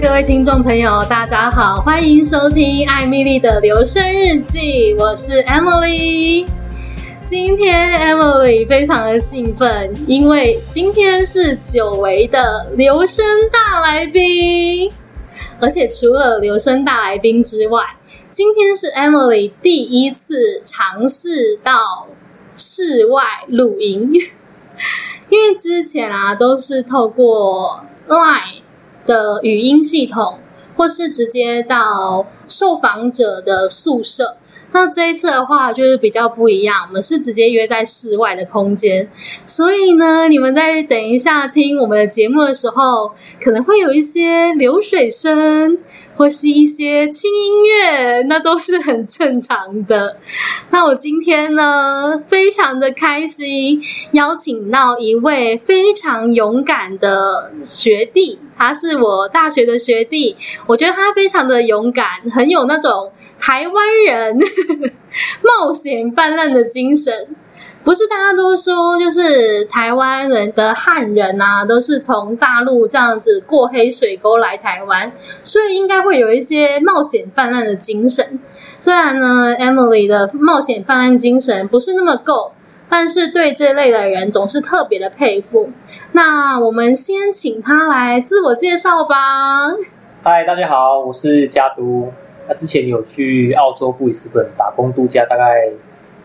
[0.00, 6.46] 各位听众朋友，大家好，欢迎收听艾蜜莉的留声日记，我是 Emily。
[7.24, 14.92] 今天 Emily 非常的兴奋，因为今天是久违的留声大来宾，
[15.58, 17.82] 而且除了留声大来宾之外，
[18.30, 22.06] 今天是 Emily 第一次尝试到
[22.56, 24.12] 室外录音，
[25.28, 28.62] 因为之前啊都是透过 Line
[29.08, 30.38] 的语音系统，
[30.76, 34.36] 或是直接到受访者的宿舍。
[34.72, 39.08] 那这一次的话，就是比较不一样，我们是直接约在室外的空间。
[39.46, 45.78] 所以呢，你们在等一下听我们的节目的时候，可能会有一些流水声。
[46.18, 50.16] 或是一些轻音乐，那都是很正常的。
[50.70, 64.36] 那我今天呢，非常的开心，邀请到一位非常勇敢的学弟，他是我大学的学弟，我觉得他非常的勇敢，很有那种台湾人
[65.40, 67.28] 冒险泛滥的精神。
[67.88, 75.10] 不是大家都说，就是台湾人的汉人啊，都是从大陆这样子过黑水沟来台湾，
[75.42, 78.38] 所以应该会有一些冒险泛滥的精神。
[78.78, 82.52] 虽然呢，Emily 的冒险泛滥精神不是那么够，
[82.90, 85.72] 但是对这类的人总是特别的佩服。
[86.12, 89.16] 那我们先请他来自我介绍吧。
[90.22, 92.12] 嗨，大家好，我是家都。
[92.46, 95.70] 那之前有去澳洲布里斯本打工度假，大概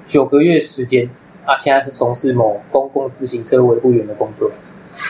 [0.05, 1.09] 九个月时间。
[1.45, 4.49] 啊，现在是从事某公共自行车维护员的工作。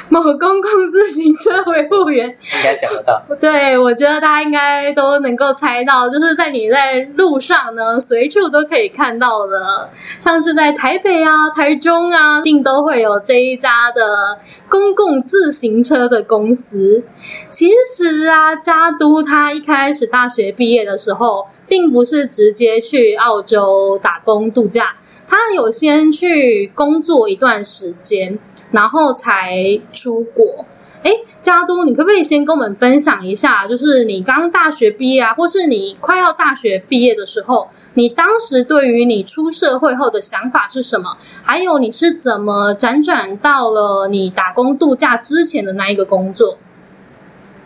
[0.09, 3.22] 某公共自行车维护员，应该想得到。
[3.40, 17.03] 对，我觉得大家应该都能够猜到，就是在你在路上呢，随处都可以看到的，像是在台北啊、台中啊，一定都会有这一家的公共自行车的公司。
[17.52, 24.96] 其实啊，家都他一开始大学毕业的时候，并不是直接去澳洲打工度假。
[25.34, 28.38] 他有先去工作一段时间，
[28.70, 30.64] 然后才出国。
[31.02, 31.10] 哎，
[31.42, 41.18] 家都，你可不可以先跟我们分享一下，就是你刚大学毕业啊，或是你快要大学毕业的时候，你当时对于你出社会后的想法是什么？
[41.42, 46.60] 还有你是怎么辗转到了你打工度假之前的那一个工作？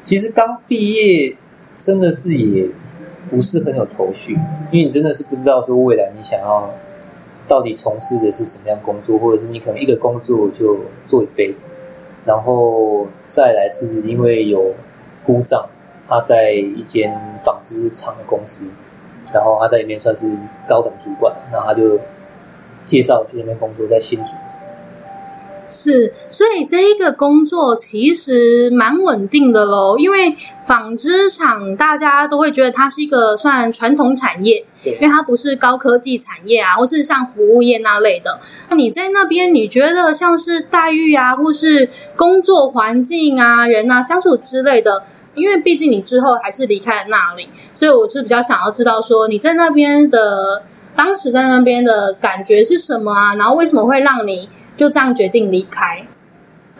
[0.01, 1.35] 其实刚毕业
[1.77, 2.69] 真的是也
[3.29, 4.35] 不是很有头绪，
[4.71, 6.73] 因为你真的是不知道说未来你想要。
[7.47, 10.77] 到底从事的是什么样工作，或者是你可能一个工作就
[11.07, 11.65] 做一辈子，
[12.25, 14.73] 然后再来是因为有
[15.25, 15.65] 姑丈，
[16.07, 17.13] 他在一间
[17.43, 18.65] 纺织厂的公司，
[19.33, 20.29] 然后他在里面算是
[20.67, 21.99] 高等主管，然后他就
[22.85, 24.33] 介绍去那边工作，在新竹。
[25.69, 30.33] 是，所以这一个工作其实蛮稳定的喽，因为
[30.65, 38.39] 纺织厂大家都会觉得它是一个算传统产业，因为它不是高科技产业啊，或是像服务业那类的。
[38.69, 45.03] 那你在那边，你觉得像是待遇啊，或是工作环境啊、人啊相处之类的？
[45.35, 50.63] 因为毕竟你之后还是离开了那里，所以我是比较想要知道说你在那边的
[50.95, 53.35] 当时在那边的感觉是什么啊？
[53.35, 54.49] 然后为什么会让你？
[54.75, 56.05] 就这样决定离开。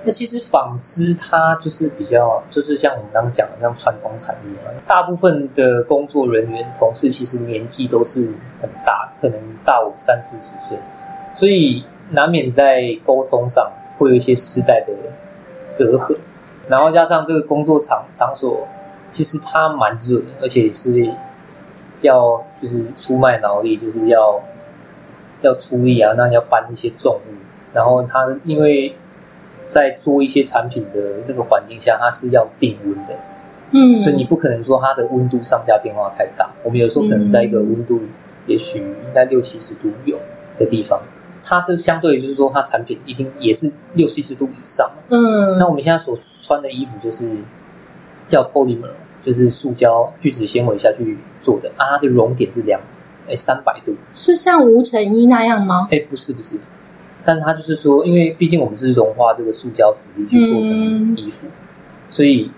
[0.04, 8.22] 那其实纺织它就是比较，就是像我们刚刚讲的，像传统产业嘛，大部分的工作人员同事其实年纪都是
[8.62, 10.78] 很大，可能大我三四十岁，
[11.36, 14.94] 所以难免在沟通上会有一些世代的
[15.76, 16.16] 隔阂。
[16.70, 18.68] 然后加上这个工作场场所，
[19.10, 21.10] 其实它蛮热，而且是
[22.02, 24.40] 要就是出卖劳力，就是要
[25.42, 27.34] 要出力啊，那你要搬一些重物。
[27.74, 28.96] 然后它因为
[29.68, 33.14] 在做一些产品的那个环境下，它是要定温的，
[33.72, 36.50] 嗯，所以你不可能说它的温度上下变化太大。
[36.64, 38.02] 我们有时候可能在一个温度，
[38.48, 40.18] 也许应该六七十度有
[40.58, 41.02] 的地方，
[41.44, 45.58] 它的相对于就是说它产品已经也是六七十度以上，嗯。
[45.60, 47.30] 那我们现在所穿的衣服就是
[48.28, 52.80] 叫 polymer，就是塑胶聚酯纤维下去做的啊，它的熔点是两
[53.30, 55.90] 哎三百度，是像无尘衣那样吗？
[55.92, 56.58] 哎，不是不是。
[57.28, 60.72] 但是它就是说，因为毕竟我们是融化这个塑胶质地去做成
[61.18, 61.52] 衣服，嗯、
[62.08, 62.50] 所以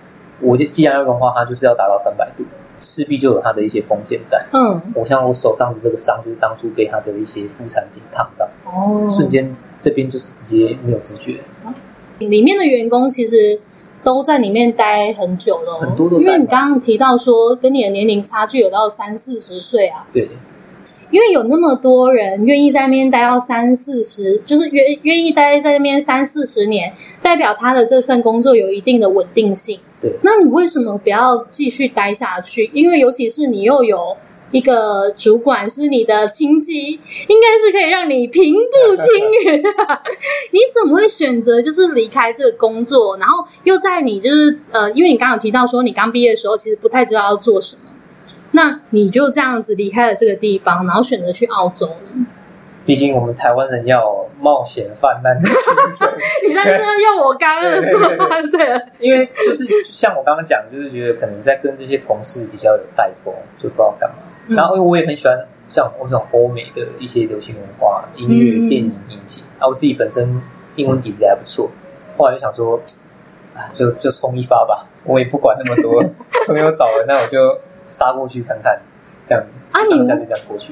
[0.42, 2.44] 我就既然要融化它，就是要达到三百度，
[2.80, 4.45] 势必就有它的一些风险在。
[4.54, 11.38] 嗯，我像我手上的这个伤，就是当初被它的一些副产品烫到，哦，瞬间这边就是直接没有知觉。
[12.19, 13.60] 里面的员工其实
[14.04, 16.22] 都在里面待很久了，很多都。
[16.22, 20.06] 因为你刚刚提到说，跟你的年龄差距有到三四十岁啊。
[20.13, 20.30] 对。
[21.12, 29.80] 因为有那么多人愿意在那边待到三四十，就是愿愿意待在那边三四十年，代表他的这份工作有一定的稳定性。
[30.02, 32.70] 对，那你为什么不要继续待下去？
[32.74, 34.16] 因为尤其是你又有
[34.52, 40.02] 一个主管是你的亲戚，应该是可以让你平步青云啊。
[40.52, 47.82] 你怎么会选择就是离开这个工作，然后又在你就是呃，因为你刚刚有提到说你刚毕业的时候其实不太知道要做什么，
[48.51, 52.25] 那你就这样子离开了这个地方，然后选择去澳洲呢？
[52.86, 55.56] 毕竟我们台湾人要冒险犯难的精
[55.92, 56.10] 神。
[56.44, 63.31] 你现在是要用我刚刚的说法对了，因为就是像我刚刚讲，就是觉得可能在跟这些同事比较有代沟，
[63.62, 64.16] 就不知道干嘛。
[64.48, 65.38] 嗯、然后因为我也很喜欢
[65.69, 69.44] 像我这种欧美的一些流行文化、音乐、嗯、电影、影集。
[69.60, 70.42] 啊，我自己本身
[70.75, 71.69] 英文底子还不错，
[72.18, 72.81] 后来就想说，
[73.56, 76.04] 啊，就就冲一发吧，我也不管那么多。
[76.48, 77.56] 朋友找了，那我就
[77.89, 78.80] 杀过去看看，
[79.25, 80.71] 这样啊，你一下就这样过去。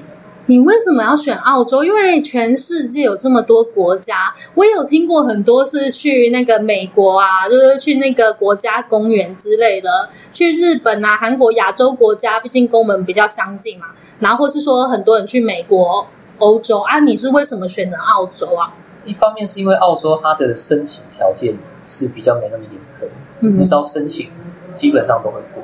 [0.49, 1.83] 你为什么要选澳洲？
[1.83, 13.87] 因为全世界有这么多国家，我也有听过很多是去那个美国啊，就是去那个国家公园之类的，去日本啊、韩国、亚洲国家，毕竟跟我们比较相近嘛。
[14.19, 18.71] 然后或是说很多人去美国、欧洲啊，你是为什么选择澳洲啊？
[19.03, 21.55] 一方面是因为澳洲它的申请条件
[21.85, 23.11] 是比较没那么严苛，
[23.41, 24.29] 嗯，你只要申请
[24.75, 25.61] 基本上都会过，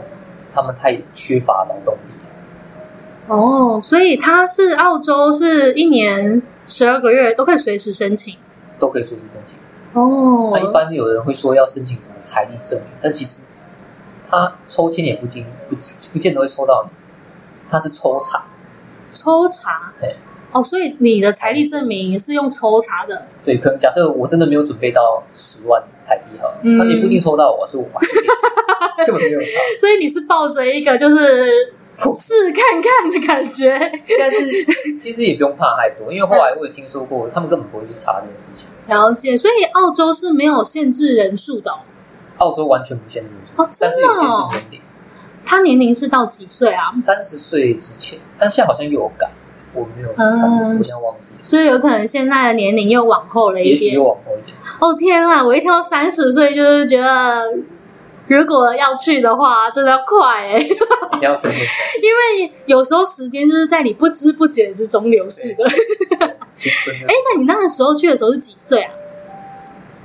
[0.54, 2.00] 他们太缺乏劳动力。
[3.28, 8.36] 哦，所以他是澳洲，是一年十二个月都可以随时申请，
[8.78, 10.02] 都可以随时申请。
[10.02, 13.44] 哦，那一般有人会说要申请什么财力证明，但其实
[14.28, 16.90] 他抽签也不经不不见得会抽到你，
[17.70, 18.44] 他是抽查，
[19.12, 19.94] 抽查。
[20.02, 20.16] 对，
[20.52, 23.26] 哦，所以你的财力证明是用抽查的。
[23.44, 27.88] 对，可能假设我真的没有准备到十万台币哈，嗯，他也不一定抽到我，是我
[29.06, 29.48] 根本没有差。
[29.80, 31.74] 所以你是抱着一个就是。
[31.96, 33.70] 试看看的感觉，
[34.20, 38.66] 但是其实也不用怕太多，因为后来我也听说过，他们根本不会去查这件事情。
[38.88, 41.72] 了解，所以澳洲是没有限制人数的。
[42.40, 43.72] 澳洲完全不限制人数？
[43.80, 44.82] 但是有限制年龄。
[45.46, 46.92] 他年龄是到几岁啊？
[46.96, 49.30] 三十岁之前，但现在好像又有改，
[49.76, 51.38] 我没有，嗯，我忘记了。
[51.44, 54.58] 所以有可能现在的年龄又往后了一点，也许又往后一点。
[54.80, 55.46] 哦天啊！
[55.46, 57.44] 我一听到三十岁，就是觉得。
[58.28, 60.58] 如果要去的话，真的要快哎、欸！
[60.58, 61.62] 一定要省点
[62.02, 62.10] 因
[62.48, 65.66] 为有时候时间就是在你不知不觉之中流逝的。
[66.24, 68.92] 哎、欸，那你那个时候去的时候是几岁啊？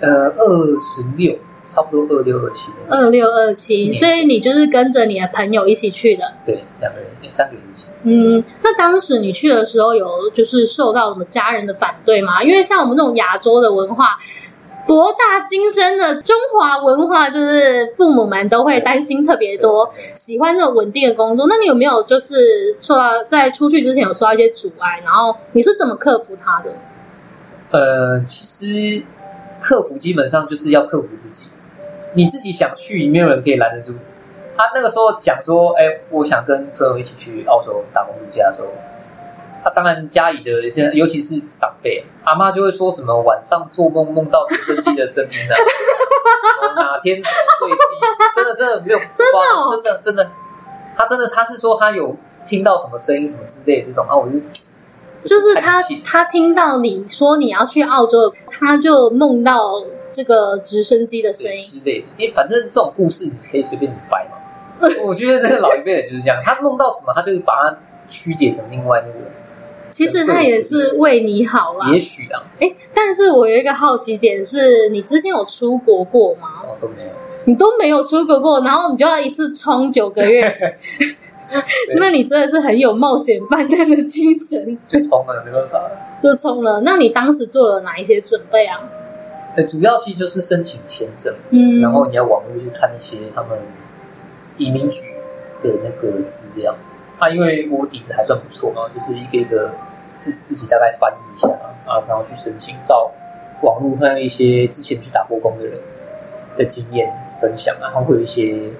[0.00, 1.38] 呃，二十六，
[1.68, 2.68] 差不多二六二七。
[2.90, 6.24] 二六二七，所以你就是跟着你的朋友一起去的。
[6.44, 7.84] 对，两个人，三个人一起。
[8.02, 12.42] 嗯，那当时你去的时候有就是受到什么家人的反对吗？
[12.42, 14.18] 因为像我们这种亚洲的文化。
[14.88, 21.46] 博大精深的中华文化，就是父母们都会担心特别多，喜欢这种稳定的工作。
[21.46, 24.98] 那你有没有就是受到在出去之前有受到一些阻碍？
[25.04, 26.70] 然后你是怎么克服它的？
[27.70, 28.42] 呃，其
[28.98, 29.02] 实
[29.60, 31.44] 克服基本上就是要克服自己。
[32.14, 33.92] 你自己想去，没有人可以拦得住。
[34.56, 38.68] 他那个时候讲说：“哎，我想跟朋友一起去澳洲打工度假的时候。”
[39.68, 45.52] 他当然家里的一些，尤其是长辈，阿妈就会说什么晚上做梦梦到直升机的声音啊，
[46.40, 47.30] 什么哪天什
[47.66, 47.80] 么坠机，
[48.34, 50.30] 真的真的没有，真的、哦、真的真的，
[50.96, 54.38] 他真的他是说他有听到什么声音什么之类的这种啊，我就
[55.26, 61.58] 就是他他听到你说你要去澳洲，他就梦到这个直升机的声音。
[61.58, 67.76] 之类的，因为反正这种故事你可以随便你掰嘛，我觉得那个老一辈人就是这样，他梦到什么，他就是把它
[68.08, 69.28] 曲解成另外那个。
[69.98, 72.40] 其实他也是为你好啦，也许啊。
[72.60, 76.48] 哎，但是我有一个好奇点是，你之前有出国过吗？
[76.62, 77.10] 哦，都没有。
[77.46, 80.78] 你都没有出国过，然后你就要一次冲九个月，
[81.98, 84.78] 那你真的是很有冒险犯难的精神。
[84.86, 85.90] 就冲了，没办法了。
[86.20, 86.82] 就冲了。
[86.82, 88.78] 那你当时做了哪一些准备啊？
[89.68, 93.58] 主要其实就是申请签证，嗯，然后你要网络去看一些他们
[94.58, 95.08] 移民局
[95.60, 96.76] 的那个资料。
[97.18, 99.72] 啊，因为我底子还算不错嘛，就是一个一个
[100.18, 101.48] 自自己大概翻译一下
[101.86, 103.10] 啊，然后去申请，找
[103.62, 105.78] 网络还有一些之前去打过工的人
[106.56, 107.10] 的经验
[107.40, 108.70] 分享，然后会有一些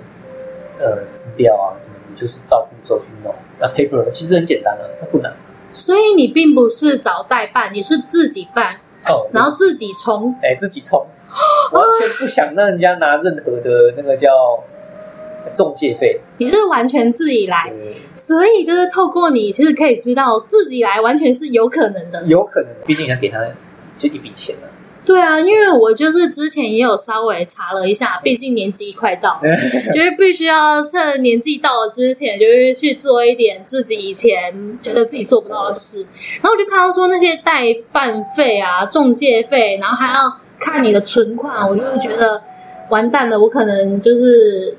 [0.78, 3.34] 呃资料啊什么，你就是照步骤去弄。
[3.60, 5.32] 那 paper 其实很简单的，它不难。
[5.72, 8.76] 所以你并不是找代办，你是自己办
[9.08, 11.04] 哦，然后自己冲，哎，自己冲，
[11.72, 14.30] 完全不想让人家拿任何的那个叫
[15.54, 17.72] 中介费，你是完全自己来。
[18.18, 22.70] 所以就是透过你，其实可以知道自己来完全是有可能的，有可能。
[22.84, 23.38] 毕竟要给他
[23.96, 24.62] 就一笔钱了。
[25.06, 36.04] 对啊，因为我就是之前也有稍微查了一下，毕竟年纪快到， 就是必须要趁年纪到了之前，就是去做一点自己以前觉得自己做不到的事。
[36.42, 42.42] 然后我就看到说那些代办费啊、中介费，然后还要看你的存款，我就会觉得
[42.90, 44.76] 完蛋了，我可能就是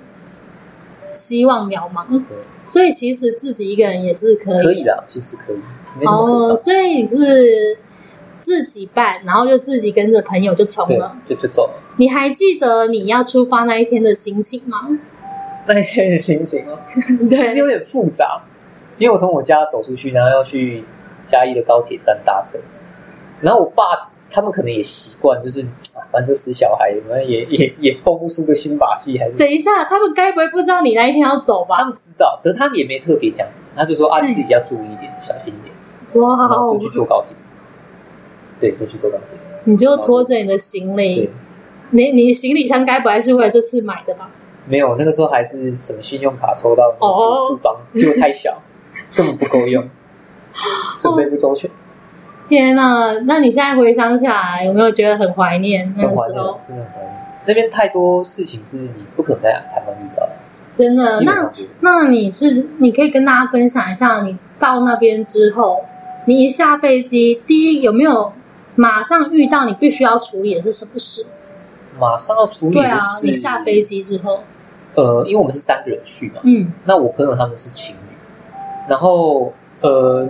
[1.12, 2.06] 希望渺茫。
[2.08, 2.38] 对，
[2.70, 6.06] 所以其实自己一个人也是可以，可以的，其实可以。
[6.06, 7.78] 哦，所以你是
[8.40, 11.74] 自己办，然后就自己跟着朋友就冲了，就就走了。
[11.98, 14.88] 你还记得你要出发那一天的心情吗？
[15.68, 16.80] 那一天的心情哦，
[17.30, 18.42] 对，其实有点复杂，
[18.98, 20.84] 因为我从我家走出去，然后要去
[21.26, 22.60] 嘉义的高铁站搭车，
[23.42, 23.84] 然后我爸
[24.32, 25.66] 他们可能也习惯，就是
[26.12, 31.76] 反正这死小孩，反正也 也也蹦不出个新把戏，还是等一下，他们该不会不知道你那一天要走吧？
[31.78, 36.22] 他们知道，可是他们也没特别讲什么，他就说啊，自己要注意一点，小心一点。
[36.24, 37.36] 哇，就去坐高铁，
[38.60, 39.38] 对，就去坐高铁。
[39.66, 41.30] 你就拖着你的行李，
[41.92, 44.30] 你你行李箱该不会是为了这次买的吧？
[44.68, 48.62] 没有，那个时候还是什么信用卡抽到富邦，结果太小，
[49.16, 49.84] 根本不够用，
[51.00, 51.70] 准备不周全。
[52.50, 53.14] 天哪！
[53.26, 56.60] 那你现在回想起来，有没有觉得很怀念那个时候？
[56.64, 57.14] 真的很怀念，
[57.46, 60.32] 那边太多事情是你不可能在台湾遇到的。
[60.76, 61.22] 真的？
[61.22, 61.52] 那
[61.82, 65.86] 那你是你可以跟大家分享一下，你到那边之后。
[66.26, 68.32] 你一下飞机，第一有没有
[68.76, 71.26] 马上遇到你必须要处理的是什么事？
[72.00, 74.44] 马上要处理的是，对啊，你下飞机之后，
[74.94, 78.00] 呃，因为我们是三个人去嘛，嗯，那我朋友他们是情侣，
[78.88, 79.52] 然后
[79.82, 80.28] 呃，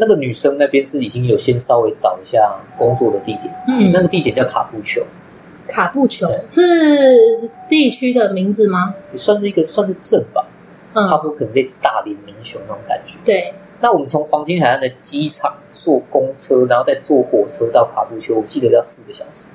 [0.00, 5.02] 那个女生那边是已经有先稍微找一下工作的地点，嗯，那个地点叫卡布丘，
[5.68, 8.94] 卡布丘是地区的名字吗？
[9.12, 10.46] 也算是一个算是镇吧，
[10.94, 13.52] 嗯，差不多可能类似大连、民雄那种感觉，对。
[13.82, 19.48] 那我们从黄金海岸的机场坐公车，然后再坐火车到卡布丘，我记得要四个小时，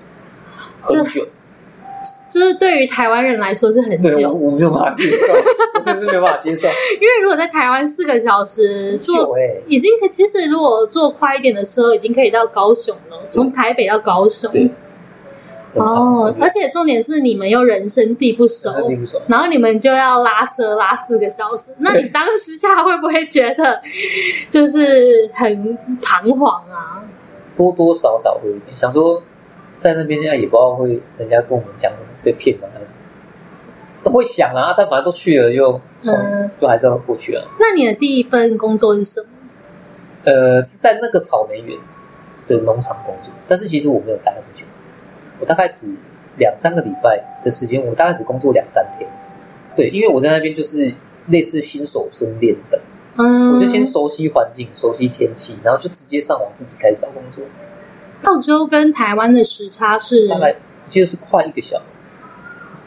[0.82, 1.28] 很久。
[2.36, 5.34] 这是对于台湾人来说是很久，我没有办法接受，
[5.74, 6.68] 我真是没有办法接受。
[6.68, 14.52] 因为如果在台湾四个小时坐，欸、已经其实如果坐快一点的车，已经可以到高雄了，从台北到高雄。
[14.52, 14.70] 对
[15.76, 23.82] 哦，而且重点是你们又人生地不熟，地不熟，然后你们就要拉车拉四个小时，那你当时下会不会觉得
[24.50, 27.00] 就是很彷徨啊？
[27.56, 29.24] 多多少少会有点，想说
[29.80, 33.00] 在那边现在也不知道会人家跟我们讲什么被骗了还是什么，
[34.04, 37.48] 都会想啊，但反正都去了就从、嗯、就还是要过去了。
[37.60, 39.28] 那你的第一份工作是什么？
[40.26, 41.78] 呃，是在那个草莓园
[42.48, 44.66] 的农场工作，但是其实我没有待很久。
[45.40, 45.96] 我大概只
[46.38, 49.08] 两三个礼拜的时间，我大概只工作两三天。
[49.76, 50.92] 对，因为我在那边就是
[51.28, 52.80] 类似新手村练的，
[53.18, 57.44] 嗯，我就先熟悉环境、熟悉天气，然后就直接上网自己开始找工作。
[58.24, 61.84] 澳洲跟台湾的时差是大概我记得是快一个小时，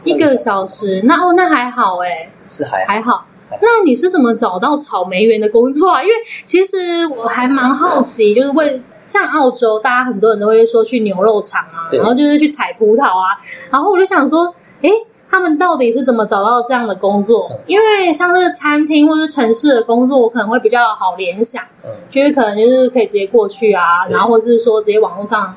[0.05, 1.02] 一个小时。
[1.05, 3.26] 那哦，那还好哎，是还还好。
[3.61, 6.02] 那你是怎么找到草莓园的工作啊？
[6.02, 6.14] 因为
[6.45, 8.81] 其实我还蛮好奇，就是为。
[9.09, 13.40] 像澳洲，大家很多人都会说去牛肉厂啊，然后就是去采葡萄啊，
[13.71, 14.90] 然后我就想说，诶，
[15.31, 17.50] 他们到底是怎么找到这样的工作？
[17.67, 21.64] 因为像这个餐厅或者是城市的工作，我可能会比较好联想，
[22.11, 25.55] 就是可能就是可以直接过去啊，然后或是说直接网络上，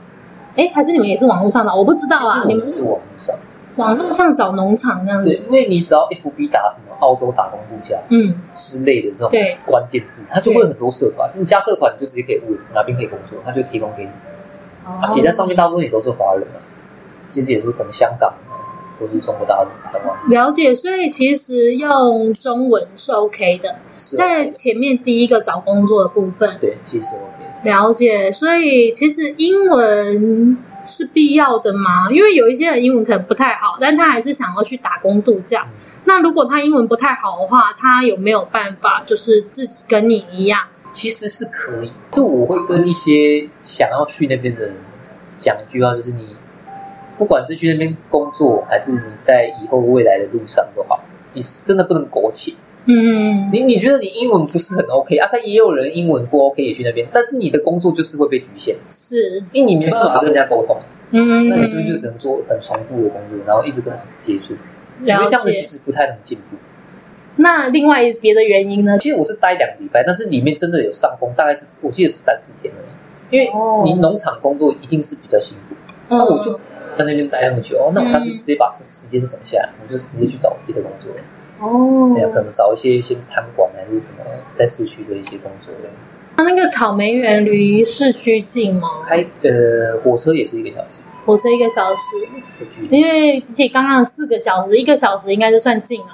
[0.56, 1.76] 哎，还是你们也是网络上的？
[1.76, 3.36] 我不知道啊，你们是网络上。
[3.78, 9.32] 网络上找农场那样子，对，因为你只要 FB 打什么澳洲打工度假，嗯之类的这种
[9.66, 11.30] 关键字，它就会很多社团。
[11.36, 14.10] 你加社团，你就直接可以问哪边可以工作，它就提供给你。
[15.02, 16.60] 而且在上面大部分也都是华人啊，
[17.30, 18.34] 其实也是可能香港
[19.00, 20.30] 或是中国大陆、台湾。
[20.30, 27.70] 了解，所以其实用中文是 OK 的，在前面第一个找工作的部分，对，其实 OK。
[27.70, 30.58] 了解，所以其实英文。
[30.86, 32.10] 是必要的吗？
[32.12, 35.66] 因为有一些人英文可能不太好，但他还是想要去打工度假。
[36.06, 40.62] 那如果他英文不太好的话，他有没有办法，就是自己跟你一样？
[40.92, 41.92] 其实是可以。
[42.12, 44.76] 就我会跟一些想要去那边的人
[45.38, 46.26] 讲一句话，就是你
[47.18, 51.00] 不管是去那边工作，还是你在以后未来的路上都好，
[51.34, 52.54] 你是真的不能苟且。
[52.86, 55.30] 嗯，你你觉得你英文不是很 OK 啊？
[55.32, 60.78] 但也有人英文不 OK 也去那边，但是你的工作就是会被局限，是，因为你没办法跟人家沟通。
[61.12, 64.56] 嗯，那你是不是就只能做很重复的工作，然后一直跟人接触？
[65.04, 66.58] 因为这样子其实不太能进步。
[67.38, 68.98] 那另外别的原因呢？
[69.00, 73.36] 其实我是待两个礼拜，但是里面真的有上工，大概是我记得是三四天而已。
[73.36, 73.50] 因为
[73.86, 75.76] 你农场工作一定是比较辛苦，
[76.10, 76.52] 那、哦、我就
[76.98, 81.12] 在那边待那么久，哦，那我干脆直接把时时间省下来，我就直接去找别的工作。
[81.62, 84.18] 哦，对啊，可能找一些一些餐馆还是什么
[84.52, 85.74] 在市区的一些工作。
[86.38, 88.90] 那那个草莓园离市区近吗？
[89.06, 91.02] 开呃，火车也是一个小时。
[91.24, 92.18] 火车一个小时，
[92.90, 96.08] 因为比起刚刚四个小时，一个小时应该是算近了。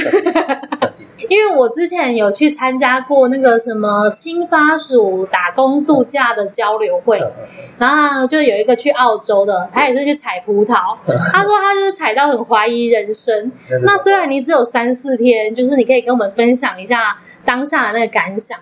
[0.00, 1.06] 算近。
[1.28, 7.32] 因为我之前有去参加过那个什么青发署打工度假的交流会，嗯、
[7.78, 13.50] 然后就有一个去澳洲的，他也是去采葡萄，嗯、他说他就是采到很怀疑人生。
[13.70, 18.58] 嗯、那虽然你只有三四天，就是你可以跟我们分享一下当下的那个感想。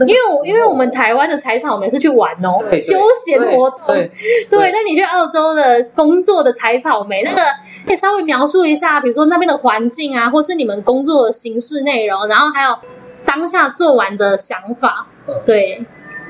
[0.00, 3.88] 因为我因为我们台湾的采草莓是去玩哦，休闲活动。
[3.88, 4.10] 对，
[4.48, 7.42] 对，那你去澳洲的工作的采草莓，那个
[7.86, 12.74] 可以稍微描述一下，比如说那边的环境啊，或是你们工作的形式内容，然后还有
[13.26, 15.06] 当下做完的想法。
[15.44, 15.84] 对，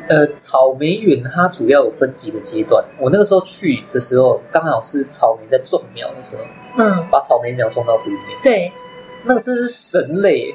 [0.09, 2.85] 呃，草莓园它主要有分几个阶段。
[2.99, 6.42] 我那个时候去的时候，刚好是草莓在种苗的时候，
[6.78, 8.38] 嗯，把草莓苗种到土里面。
[8.42, 8.73] 对，
[9.25, 10.52] 那个是神类，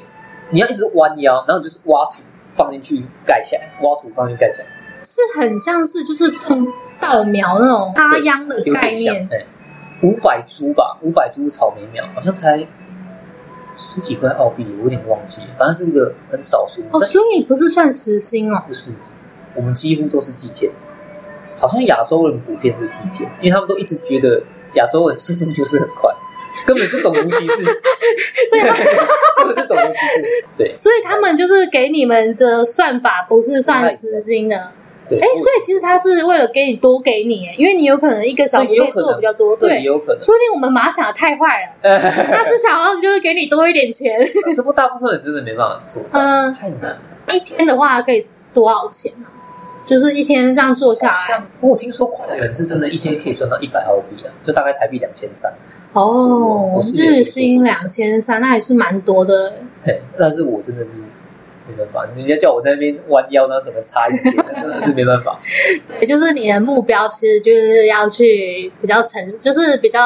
[0.50, 2.16] 你要一直弯腰，然后就是挖土。
[2.58, 4.66] 放进去盖起来，挖土放进去盖起来，
[5.00, 6.66] 是很像是就是种
[7.00, 9.28] 稻苗那种插秧的概念。
[9.28, 9.46] 对，
[10.02, 12.66] 五百株吧，五百株草莓苗，好像才
[13.78, 15.42] 十几块澳币，我有点忘记。
[15.56, 16.82] 反正是一个很少数。
[16.90, 18.60] 哦，所以不是算时薪哦？
[18.66, 18.94] 不是，
[19.54, 20.68] 我们几乎都是计件。
[21.56, 24.42] 好像亚洲人普遍是计件，因为他们都一直觉得
[24.74, 26.12] 亚洲人速度就是很快。
[26.66, 27.64] 根本是种族歧视，
[28.48, 28.60] 所以
[29.38, 30.44] 根本是种族歧视。
[30.56, 34.70] 对，所以他们就是给你们的算法不是算时薪的。
[35.08, 39.56] 对，哎，所以其实他是为了给你多给你，因为你有可能一个小时可以做比较多。
[39.56, 40.22] 对，有可能。
[40.22, 44.12] 说不定我们马想的太坏了， 他是想要就是给你多一点钱。
[44.54, 46.98] 这不大部分人真的没办法做，嗯，太难了。
[47.32, 49.26] 一天的话可以多少钱呢？
[49.86, 55.50] 就是一天这样做下来，我听说快人是真的一天可以赚到一百澳币啊，就大概台币两千三。
[55.92, 59.54] 哦，日薪两千三，那还是蛮多的。
[59.84, 60.98] 嘿，但是我真的是
[61.66, 65.38] 没办法，人家叫我在那边弯腰，那怎么差一点， 真的是没办法。
[66.00, 70.00] 也就是你的目标，其实就是要去比较成，就是比较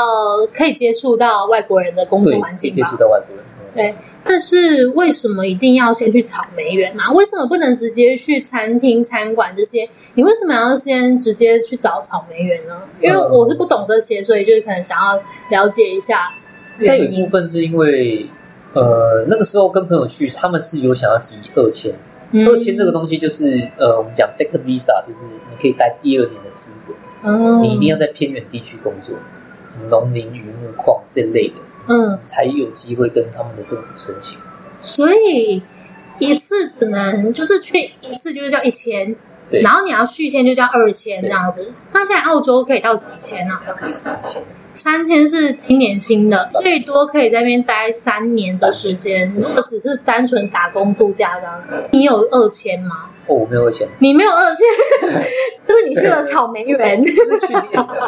[0.54, 2.76] 可以接触到外国人的工作环境吧。
[2.76, 3.94] 接触到外国人，对。
[4.24, 7.02] 但是为什么一定要先去草莓园呢？
[7.12, 9.88] 为什么不能直接去餐厅、餐馆这些？
[10.14, 12.82] 你为什么要先直接去找草莓园呢？
[13.00, 15.18] 因为我是不懂这些，所以就是可能想要
[15.50, 16.30] 了解一下
[16.78, 17.06] 原因。
[17.06, 18.26] 但有一部分是因为，
[18.74, 21.92] 呃，那个时候跟朋友去，他们是有想要集二千。
[22.32, 26.94] 嗯、二千这个东西就是，呃，我们讲 second visa，就是你可以待第二年的资格。
[27.24, 29.16] 嗯，你一定要在偏远地区工作，
[29.68, 31.54] 什么农林渔牧矿这类的。
[31.88, 34.38] 嗯，才有机会跟他们的政府申请。
[34.80, 35.62] 所以
[36.18, 39.14] 一次只能就是去一次，就是叫一签。
[39.52, 41.72] 对，然后你要续签就叫二签这样子。
[41.92, 43.54] 那现在澳洲可以到几签呢？
[43.64, 44.42] 它可以三签。
[44.74, 49.30] 三签是挺年新的，最多可以在那边待三年的时间。
[49.36, 53.10] 如果只是单纯打工度假这样子，你有二签吗？
[53.26, 53.86] 哦，我没有二签。
[53.98, 54.66] 你没有二签，
[55.68, 57.52] 就是你去了草莓园，就是去，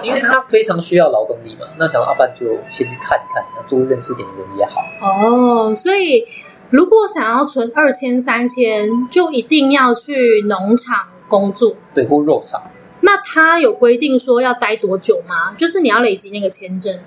[0.03, 1.67] 因为他非常需要劳动力嘛。
[1.79, 4.81] 那想到阿范就先去看一看，多认识点人也好。
[5.03, 6.25] 哦，所以
[6.71, 12.63] 如果想要存二千、三千，就一定要去农场工作，对，或肉场。
[13.01, 15.55] 那他有规定说要待多久吗？
[15.59, 16.99] 就是你要累积那个签证。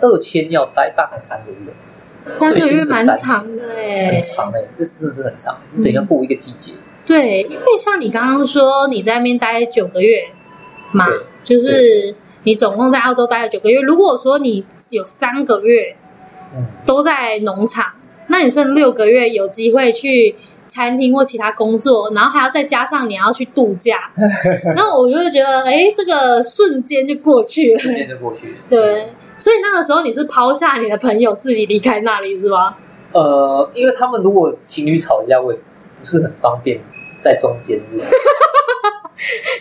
[0.00, 1.72] 二签要待大概三个月，
[2.38, 6.72] 三个月蛮长的哎，很长哎，这真的是很长，你等于要过一个季节。
[7.06, 10.28] 对，因为像你刚刚说你在那边待九个月
[10.92, 11.06] 嘛，
[11.42, 13.80] 就是你总共在澳洲待了九个月。
[13.80, 15.96] 如果说你有三个月
[16.84, 20.34] 都在农场，嗯、那你剩六个月有机会去
[20.76, 24.10] 餐厅或其他工作，然后还要再加上你要去度假，
[24.76, 28.54] 那我就会觉得，哎，这个瞬间就过去了，瞬间就过去了。
[28.68, 29.08] 对，
[29.38, 32.76] 所以那个时候你是抛下你的朋友自己离开那里是吗？
[33.12, 36.78] 呃，因为他们如果情侣吵架，会不是很方便。
[37.22, 37.80] 在中间，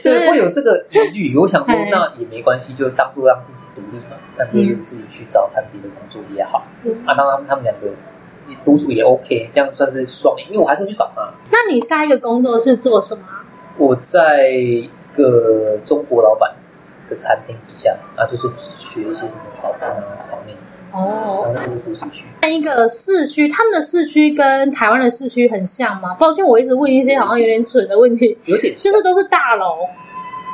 [0.04, 1.36] 对，会有这个疑虑。
[1.36, 6.63] 我想说，那也没关系，就当做让自己独立嘛，那就自己去找看别的工作也好。
[6.84, 7.88] 嗯啊，当然他们两个
[8.63, 11.34] 独处也 OK，这样算是双赢，因为我还是去找嘛。
[11.51, 13.21] 那你下一个工作是做什么？
[13.77, 16.53] 我在一个中国老板
[17.10, 20.55] 的餐厅底下，啊，就是学一些什么炒饭啊、炒面。
[20.93, 22.23] 哦，那是市区。
[22.41, 26.15] 那一个市区，他们的市区跟台湾的市区很像吗？
[26.17, 28.38] 抱歉，我一直问一些好像有点蠢的问题。
[28.45, 29.75] 有点，就是都是大楼。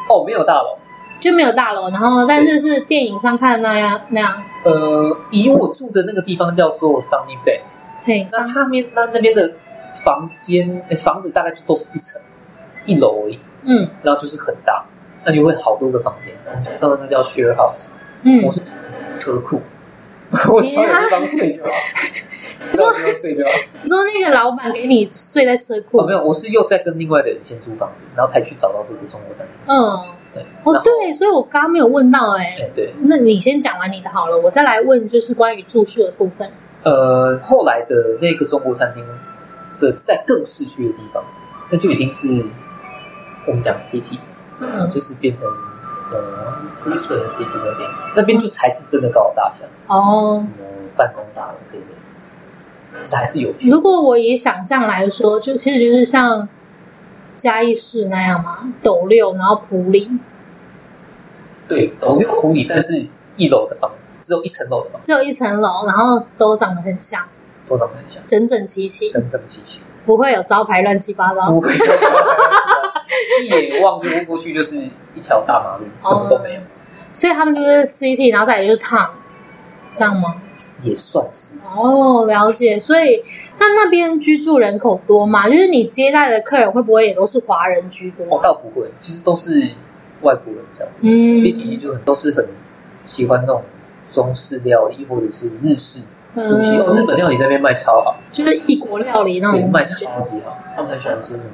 [0.09, 0.75] 哦，没有大楼，
[1.19, 1.91] 就没有大楼。
[1.91, 4.33] 然后，但是是电影上看的那样那样。
[4.65, 7.61] 呃，以我住的那个地方叫做 Sunny Bank。
[8.05, 9.53] 对，那他们那那边的
[10.03, 12.21] 房间，房子大概就都是一层
[12.85, 13.39] 一楼而已。
[13.63, 14.83] 嗯，然后就是很大，
[15.23, 16.33] 那就会好多个房间。
[16.79, 17.91] 他们那叫 Share House。
[18.23, 18.61] 嗯，我是
[19.19, 19.61] 车库。
[20.31, 21.69] 我找个地方睡就好，
[22.71, 23.51] 找个地方睡就好。
[23.83, 25.99] 你说那个老板给你睡在车库？
[25.99, 29.75] 哦，没有，我是又在跟另外的人先租房子，然后才去找到这个中国餐厅。
[29.75, 29.99] 嗯，
[30.33, 30.43] 对。
[30.63, 32.93] 哦，对，所以我刚刚没有问到，哎，对。
[33.01, 36.49] 那你先讲完你的好了，我再来问，就是关于住宿的部分。
[36.83, 39.05] 呃，后来的那个中国餐厅
[39.77, 41.23] 的在更市区的地方，
[41.69, 42.43] 那就已经是
[43.45, 44.17] 我们讲 city，
[44.59, 45.45] 嗯，就是变成
[46.11, 50.53] 呃 Brisbane city 那边，那边就才是真的高楼大厦哦，什么
[50.97, 51.83] 办公大楼这类，
[53.05, 53.69] 这还是有趣。
[53.69, 56.49] 如果我以想象来说，就其实就是像
[57.37, 60.09] 嘉义市那样嘛，斗六，然后普里，
[61.67, 63.05] 对，斗六普里，但是
[63.37, 63.91] 一楼的房。
[64.21, 64.99] 只有一层楼的吗？
[65.03, 67.21] 只有一层楼，然后都长得很像，
[67.67, 71.69] 都长得很像，整整齐齐，整整齐齐，不会有招牌乱七八糟，不会，
[73.43, 74.77] 一眼望过过去就是
[75.15, 76.59] 一条大马路，什么都没有。
[76.59, 76.63] 哦，
[77.13, 79.09] 所以他们就是 city，然后再来就是 town，
[79.93, 80.35] 这样吗？
[80.83, 82.79] 也算是哦，了解。
[82.79, 83.23] 所以
[83.59, 85.49] 那那边居住人口多吗？
[85.49, 88.25] 就是你接待的客人会不会也都是华人居多？
[88.29, 89.51] 哦，倒不会，其实都是
[90.21, 90.93] 外国人这样。
[91.01, 92.47] 嗯，city 就很都是很
[93.03, 93.63] 喜欢那种。
[94.11, 96.01] 中式料理或者是日式，
[96.35, 96.43] 嗯，
[96.93, 100.57] 日本料理在那边卖超好，就是异国料理那种卖超级好。
[100.75, 101.53] 他们很喜欢吃什么？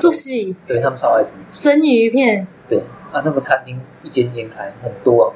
[0.00, 2.46] 寿喜，对他们超爱吃生鱼片。
[2.68, 2.78] 对
[3.12, 5.26] 啊，那个餐厅一间一间开很多啊。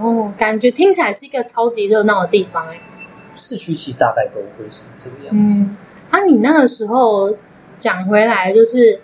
[0.00, 2.80] 哦，感觉听起来是一个超级热闹的地方哎。
[3.34, 5.60] 市区其实大概都会是这个样子。
[5.60, 5.76] 嗯，
[6.10, 7.32] 啊，你那个时候
[7.78, 9.00] 讲回来，就是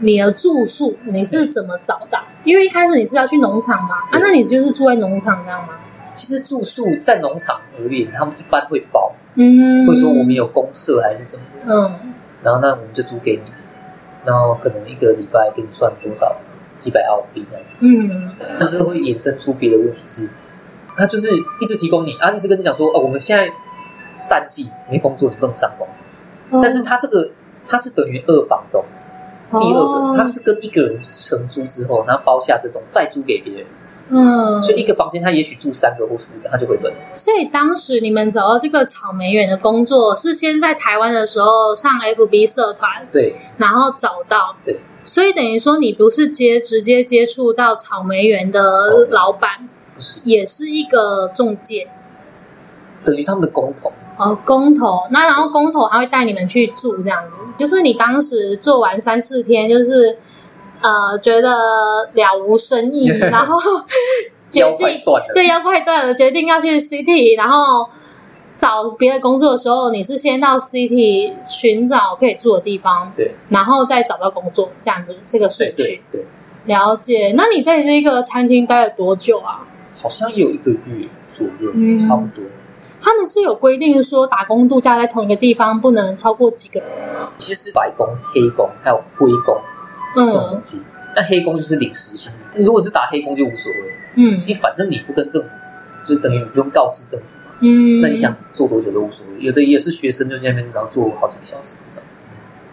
[0.00, 2.20] 你的住宿你是怎么找到？
[2.44, 5.74] 因为一开始你是要去农场嘛，啊，那你就是住在农场这样吗？
[6.14, 11.42] 其实住宿在农场而言，他们一般会包，嗯，会说我们有公社还是什么
[12.42, 13.50] 然后那我们就租给你，
[14.24, 16.36] 然后可能一个礼拜给你算多少
[16.76, 20.28] 几百澳币这样，嗯，但是会衍生出别的问题是，
[20.96, 21.28] 他就是
[21.60, 23.50] 一直提供你啊，一直跟你讲说哦，我们现在
[24.28, 25.86] 淡季没工作，你不能上工，
[26.50, 27.30] 哦，但是他这个
[27.66, 28.84] 他是等于二房东，
[29.52, 33.66] 第二个他是跟一个人承租之后，然后包下这栋再租给别人。
[34.10, 36.92] 嗯，所以一个房间他也许住三个或四个，他就回本。
[37.14, 44.78] 所以当时你们找到这个草莓园的工作，是先在台湾的时候上 FB 社团，对，然后找到，对。
[45.02, 51.88] 所以等于说你不是接直接接触到草莓园的老板，哦，不是，也是一个中介，
[53.04, 53.92] 等于他们的工头。
[54.18, 55.04] 哦，工头。
[55.10, 60.18] 那然后工头他会带你们去住这样子，就是你当时做完三四天，就是。
[60.82, 63.58] 呃，觉得了无生意， 然后
[64.50, 65.02] 决定
[65.34, 67.88] 对腰快断了，决定要去 City，然后
[68.56, 76.02] 找别的工作的时候，你是先到 City 寻找可以住的地方，对，然后再找到工作，这样子这个顺序。
[76.10, 76.24] 对，
[76.66, 77.32] 了解。
[77.36, 79.64] 那你在这个餐厅待了多久啊？
[79.94, 82.44] 好像有一个月左右，嗯，差不多。
[83.00, 86.88] 他们是有规定说，打工度假在同一个地方不能超过几个人。
[87.38, 89.60] 其实白工、黑工还有灰工。
[90.16, 90.62] 嗯，
[91.16, 92.32] 那黑工就是领时薪。
[92.54, 95.54] 如果是打黑工就无所谓，嗯，因为反正你不跟政府，
[96.04, 99.44] 就等于你不用告知政府嘛，嗯，那你想做多久都无所谓。
[99.44, 102.02] 有的也是学生，就在那边只要做好几个小时这种。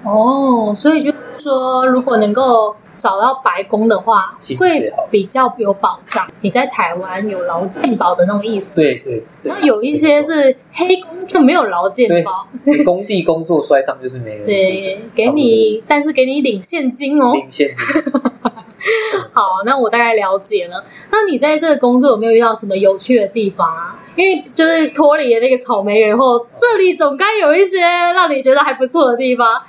[0.04, 6.28] 哦，所以就是说，如果能够找到白工的话，会比较有保障。
[6.42, 9.52] 你在台湾有劳健保的那种意思，对对对。
[9.52, 12.46] 那有一些是黑工就没有劳健保，
[12.86, 14.46] 工地工作摔伤就是没人。
[14.46, 18.12] 对，给你，但是给你领现金哦，领现金。
[19.34, 20.84] 好，那我大概了解了。
[21.12, 23.96] 那你在这个工作有没有遇到什么有趣的地方啊？
[24.16, 29.62] 因为就是脱离了那个草莓园后，这里总该有一些让你觉得还不错的地方。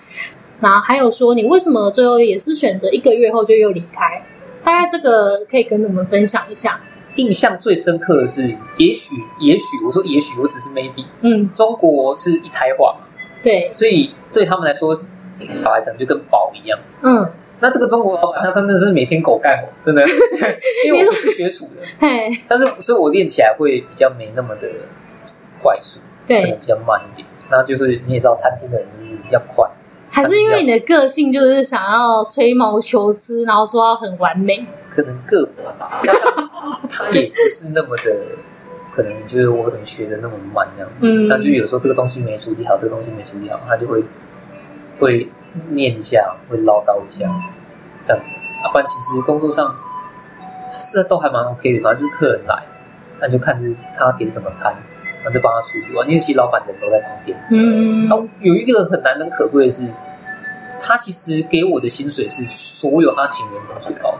[0.61, 4.23] 然后还有说，你为什么最后也是选择一个月后就又离开？
[4.62, 6.79] 大概这个可以跟我们分享一下。
[7.16, 8.42] 印象最深刻的是，
[8.77, 11.05] 也许，也许我说也许，我只是 maybe。
[11.23, 13.07] 嗯，中国是一胎化嘛？
[13.42, 16.79] 对，所以对他们来说，小孩可能就跟宝一样。
[17.03, 17.27] 嗯，
[17.61, 20.05] 那这个中国老板他真的是每天狗干活，真的，
[20.87, 24.68] 因为我不是学厨的，嘿，但是所以我练起来会比较没那么的
[25.62, 27.27] 快速，对，可能比较慢一点。
[27.51, 29.68] 那就是你也知道，餐厅的人就是比较快。
[30.11, 34.66] 还是因为你的个性就是想要吹毛求疵，然后做到很完美。
[34.90, 36.03] 可能个性吧，
[36.90, 38.16] 他也不是那么的，
[38.94, 40.90] 可能就是我可能学的那么慢这样。
[41.01, 44.03] 嗯，那就有时候这个东西没处理好，这个东西没处理好，他就会
[44.99, 45.29] 会
[45.68, 47.31] 念一下，会唠叨一下，
[48.03, 48.29] 这样子。
[48.64, 49.75] 啊，不然其实工作上
[50.79, 52.62] 是都还蛮 OK 的，反正就是客人来，
[53.20, 54.75] 那就看是他点什么餐。
[55.24, 57.37] 那就帮他处理完，因为其实老板人都在旁边。
[57.50, 59.87] 嗯，然后有一个很难能可贵的是，
[60.83, 64.18] 他其实给我的薪水是所有他请员工最高的。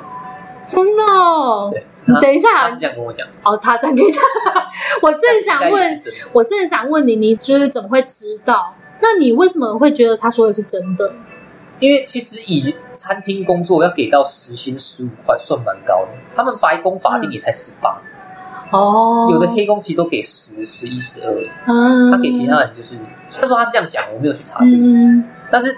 [0.71, 1.73] 真的哦？
[2.21, 3.27] 等一下，他是这样跟我讲。
[3.43, 4.23] 哦，他这样跟我讲。
[5.03, 6.01] 我正想问，
[6.33, 8.75] 我正想问你，你就是怎么会知道？
[9.01, 11.11] 那你为什么会觉得他说的是真的？
[11.81, 16.09] 因为其实以餐厅工作要给到时薪十五块，算蛮高的。
[16.37, 17.99] 他们白宫法定也才十八。
[18.71, 21.35] 哦，有的黑工其实都给十、十一、十二，
[21.67, 22.97] 嗯，他给其他人就是，
[23.41, 25.77] 他说他是这样讲，我没有去查这个，嗯，但是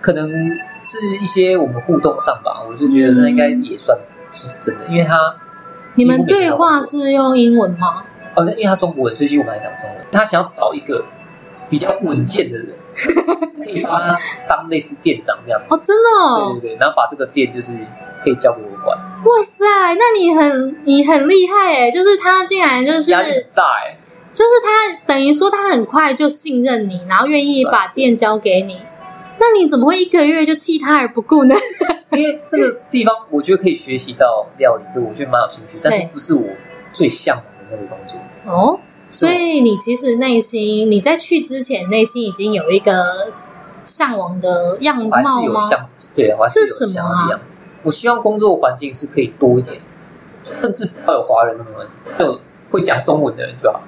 [0.00, 0.30] 可能
[0.82, 3.96] 是一些我们互动上吧，我就觉得那应该也算
[4.32, 5.34] 是真的，因为他
[5.96, 8.02] 你们对话是用英文吗？
[8.34, 9.98] 哦，因为他中国人，所以我们还讲中文。
[10.10, 11.04] 他想要找一个
[11.70, 12.68] 比较稳健的人，
[13.62, 15.60] 可以把他当类似店长这样。
[15.68, 17.72] 哦，真的哦，对对对，然后把这个店就是
[18.24, 18.96] 可以交给我管。
[18.96, 21.90] 哇塞，那你很你很厉害哎！
[21.90, 23.96] 就是他竟然就是压力大哎，
[24.34, 28.78] 就是他等于说他很快就信任你，然后愿意把店交给你。
[29.38, 31.54] 那你怎么会一个月就弃他而不顾呢？
[32.12, 36.44] 因为 这个地方我觉得可以学习到料理，这我觉得蛮有兴趣，但是不是我
[36.92, 38.20] 最向往的那个工作
[38.52, 38.78] 哦。
[39.10, 43.28] 所以你其实内心你在去之前内心已经有一个
[43.84, 45.60] 向往的样貌吗？
[46.14, 47.40] 对，是什么啊？
[47.84, 49.78] 我希望工作环境是可以多一点，
[50.60, 53.80] 甚至不要有华人都没关系，还有会讲中文的人就好。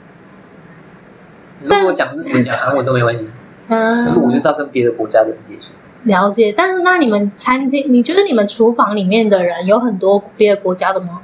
[1.60, 3.26] 如果讲日文、讲韩文都没关系。
[3.68, 5.72] 嗯，可是我就是要跟别的国家的人接触。
[6.04, 11.20] 了解，但是那你们餐厅，你觉得你们厨房里面的人有很多别的国家的吗？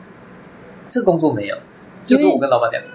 [0.88, 1.56] 这个工作没有，
[2.04, 2.88] 就是我跟老板两个。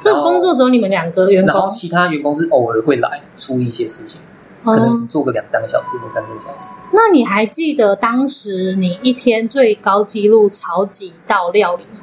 [0.00, 4.20] 这个工作只有你们两个员工，然后其他员工是偶尔会来处理一些事情。
[4.74, 6.70] 可能只做个两三个小时或三四个小时。
[6.92, 12.00] 那你还记得当时你一天最高纪录炒几道料理吗？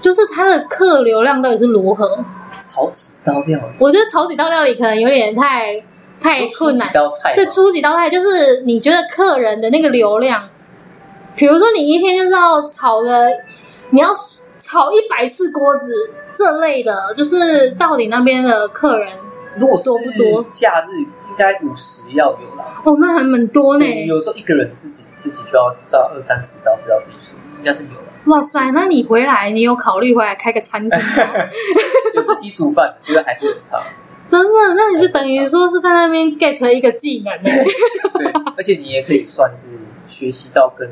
[0.00, 2.24] 就是它的客流量到底是如何？
[2.58, 3.64] 炒几道料理？
[3.78, 5.82] 我觉得炒几道料理可能有点太
[6.20, 6.92] 太困难。
[6.92, 7.34] 道菜？
[7.34, 10.42] 对，出几道菜就是你觉得客人的那个流量，
[11.36, 13.26] 比如说你一天就是要炒个，
[13.90, 14.08] 你要
[14.58, 15.92] 炒一百次锅子
[16.34, 19.08] 这类的，就是到底那边的客人
[19.56, 20.44] 如果多不多？
[20.48, 21.06] 假日。
[21.32, 23.84] 应该五十要有啦，哦，那还蛮多呢。
[24.04, 28.04] 有时候一个人自己自己就要烧二三十道是要自己煮，应该是有了。
[28.26, 30.96] 哇塞，那你回来，你有考虑回来开个餐厅吗？
[32.14, 33.82] 有自己煮饭，觉得还是很差。
[34.28, 34.74] 真的？
[34.76, 37.32] 那你是等于说是在那边 get 一个技能？
[37.42, 39.68] 对， 而且你也可以算是
[40.06, 40.88] 学习到跟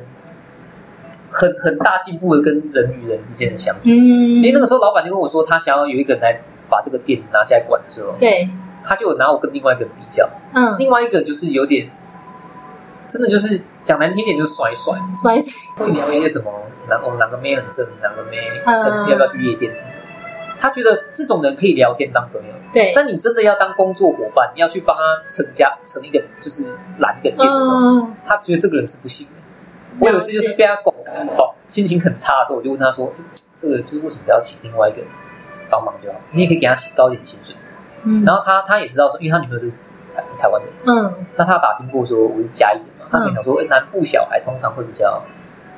[1.31, 3.83] 很很大进步的跟人与人之间的相处。
[3.85, 8.49] 嗯，因为那个时候老板就跟我说，他想要有一个人来把这个店拿下来管的时候，对。
[8.85, 11.89] 他就有拿我跟另外一个人比较，嗯，另外一个就是有点，
[13.09, 16.53] 真的就是讲难听点就是甩甩甩甩，会聊一些什么，
[16.89, 19.95] 哪哦哪个妹很正，哪个妹可能要不要去夜店什么的。
[20.59, 22.93] 他觉得这种人可以聊天当朋友，对。
[22.95, 29.33] 但你真的要当工作伙伴，你要去帮他成家成一个就是揽一个店的时候，他觉得这个人是不行的。
[30.01, 31.27] 我有一次就是被他拱开，
[31.67, 33.11] 心情很差的时候，我就问他说
[33.59, 35.07] ：“这个就是为什么不要请另外一个人
[35.71, 36.19] 帮忙就好？
[36.33, 37.55] 你也可以给他高一点薪水。”
[38.05, 39.69] 嗯、然后他他也知道说，因为他女朋友是
[40.15, 45.23] 台台湾人，嗯，那他打听过说我是嘉义的嘛，他可能想说，哎、嗯，南部小孩通常会比较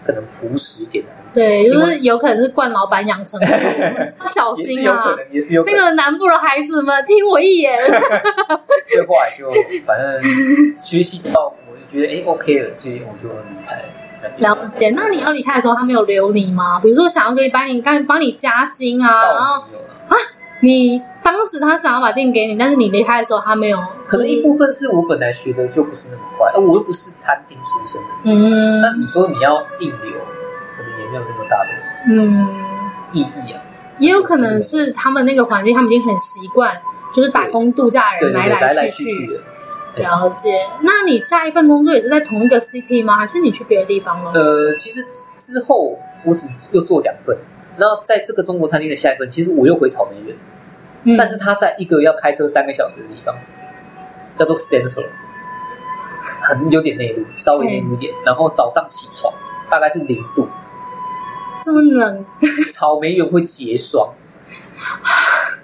[0.07, 3.47] 可能朴实一点的，对，就是有可能是惯老板养成的，
[4.33, 5.79] 小心啊，也是有可能，也是有可能。
[5.79, 7.77] 那个南部的孩子们，听我一言，
[8.87, 9.51] 这后来就
[9.87, 10.23] 反正
[10.79, 13.81] 学习到，我就觉得哎，OK 了，所以我就离开。
[14.39, 14.91] 了解。
[14.91, 16.79] 那你要离开的时候，他没有留你吗？
[16.81, 19.63] 比如说想要给你帮你帮帮你加薪啊，然后
[20.09, 20.17] 啊，
[20.63, 21.03] 你。
[21.23, 23.79] 当时他想要把店给你，但是你离开的时候他没有。
[24.07, 28.09] 可能一部分是我本来学的就不是那么快，而我又不是餐厅出身的。
[28.25, 28.81] 嗯。
[28.81, 30.13] 那你说你要硬留，
[30.77, 31.71] 可能也没有那么大的
[32.09, 32.49] 嗯
[33.13, 33.63] 意义啊。
[33.99, 36.77] 也有可能是他们那个环境，他们已经很习惯，
[37.15, 39.41] 就是打工度假的人来来去去。
[39.97, 40.59] 了解。
[40.81, 43.17] 那你下一份工作也是在同一个 city 吗？
[43.17, 44.33] 还是你去别的地方了？
[44.33, 45.05] 呃，其实
[45.37, 47.37] 之后我只又做两份，
[47.77, 50.35] 然后在这个中国餐厅的下一份，其实我又回草莓园。
[51.19, 53.35] 但是他在一个要开车三个小时的地方，
[54.37, 55.07] 叫做 Stencil，
[56.43, 58.15] 很有点内陆，稍微内陆一点。
[58.25, 59.33] 然后早上起床
[59.71, 60.49] 大概是零度，
[61.65, 62.25] 这么冷。
[62.71, 64.11] 草莓园会结霜，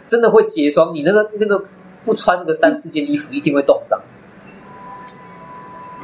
[0.07, 0.93] 真的会结霜。
[0.93, 1.65] 你那个那个
[2.05, 4.01] 不穿那个三四件衣服，一定会冻伤。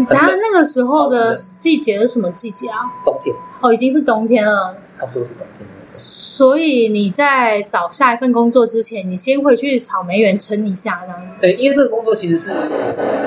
[0.09, 2.81] 然后那个时候的季节是什么季节啊？
[3.05, 3.35] 冬天。
[3.61, 4.77] 哦，已经是冬天了。
[4.95, 5.69] 差不多是冬天。
[5.97, 11.15] 所以你在找下一份工作之前，你先回去草莓园撑一下呢？
[11.41, 12.53] 对，因为这个工作其实是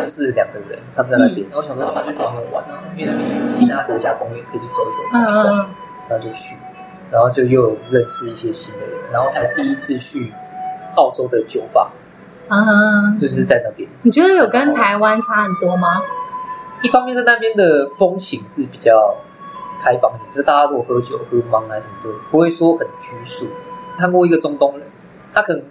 [0.06, 1.48] 是两个人，他们在那边。
[1.50, 5.00] 然后我想说，他去草莓园玩啊，因为那边有其他国家公园可以去走一走。
[5.14, 5.70] 嗯嗯嗯。
[6.10, 6.58] 然后就去，
[7.10, 10.34] 然后就又认识一些新的人，然后才第一次去
[10.98, 11.90] 澳洲的酒吧。
[12.50, 13.16] 嗯。
[13.16, 13.88] 就是在那边。
[14.02, 16.02] 你觉得有跟台湾差很多吗？
[16.84, 19.16] 一方面是那边的风情是比较。
[19.82, 23.48] 开放一点，就大家如果喝酒、喝茫啊什么的，不会说很拘束。
[23.98, 24.88] 看过一个中东人，
[25.34, 25.64] 他可能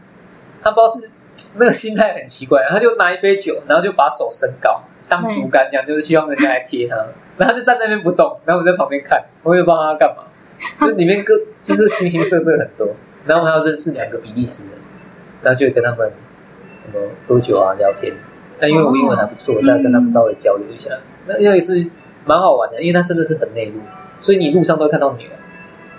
[0.63, 1.11] 他不知道是
[1.57, 6.97] 那个心态很奇怪，他就拿一杯酒，然后就把手伸高当竹竿这样，就是希望人家来贴他，
[7.37, 10.25] 然后他就站那边不动，然后我在旁边看，我会帮他干嘛？
[10.81, 12.89] 就里面各就是形形色色很多。
[13.27, 14.73] 然后还要认识两个比利时人，
[15.43, 16.09] 然后就会跟他们
[16.79, 16.95] 什么
[17.27, 18.13] 喝酒啊聊天。
[18.61, 20.91] 但因为我英文还不错，所以要跟他们稍微交流一下。
[21.27, 21.85] 那因为是
[22.27, 23.81] 蛮好玩的，因为它真的是很内陆，
[24.21, 25.27] 所以你路上都会看到牛，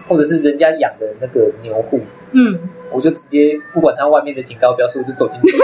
[0.08, 2.00] 或者是人家养的那个牛户。
[2.34, 2.60] 嗯，
[2.92, 5.58] 我就直接不管它外面的警告标识，我就 走进去。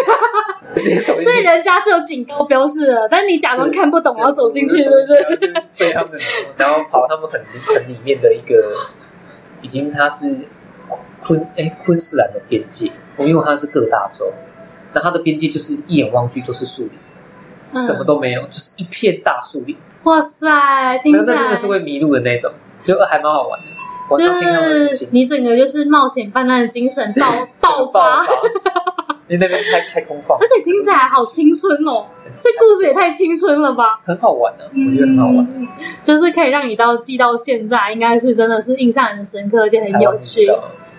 [1.21, 5.53] 所以人家是有警告标示的，但你假装看不懂，然后走进去，对不对？
[5.69, 6.25] 所以他们的牛，
[6.57, 7.39] 然后跑他们很
[7.75, 8.73] 很里面的一个，
[9.61, 10.45] 已经它是。
[11.25, 14.29] 昆哎，昆士兰的边界，我因为它是各大洲，
[14.91, 16.91] 那它的边界就是一眼望去都是树林，
[17.69, 19.73] 嗯、什么都没有，就是一片大树林。
[20.03, 23.65] 哇塞，听起来真的是会迷路的那种，就还蛮好玩的。
[24.17, 27.13] 就是你整个就是冒险犯难的精神
[27.59, 28.21] 爆 爆发，
[29.27, 32.05] 你那边太太空旷，而且听起来好青春哦，
[32.37, 35.67] 这故事也太青春了吧，很好玩的、啊，我觉得很好玩、嗯，
[36.03, 40.45] 就是可以让你到记到现在，应该是真的是印象很深刻，而且很有趣。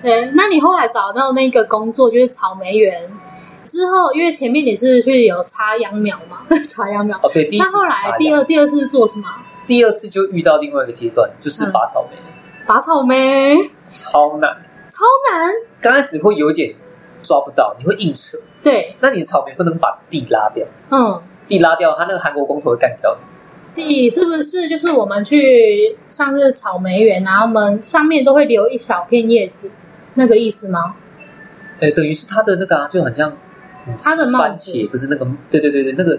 [0.03, 3.01] 对，那你后来找到那个工作就是草莓园
[3.67, 7.17] 之后，因为前面你是去有插秧苗嘛， 插秧苗。
[7.23, 7.71] 哦，对，第一次。
[7.73, 9.29] 那后来第二第二次是做什么？
[9.67, 12.17] 第二次就遇到另外一个阶段，就是拔草莓。
[12.17, 13.57] 嗯、拔草莓
[13.89, 14.51] 超难，
[14.87, 15.53] 超难。
[15.81, 16.75] 刚开始会有点
[17.23, 18.37] 抓不到，你会硬扯。
[18.63, 20.67] 对，那你草莓不能把地拉掉。
[20.91, 23.17] 嗯，地拉掉，他那个韩国工头会干掉
[23.75, 23.83] 你。
[23.83, 29.71] 地是不是就是我们去上这个草莓园，然后我们上面都会留一小片叶子？
[30.15, 30.95] 那个意思吗？
[31.81, 33.37] 哎，等于是它的那个啊，就很像
[33.99, 35.27] 它的番茄，不是那个？
[35.51, 36.19] 对对对对，那个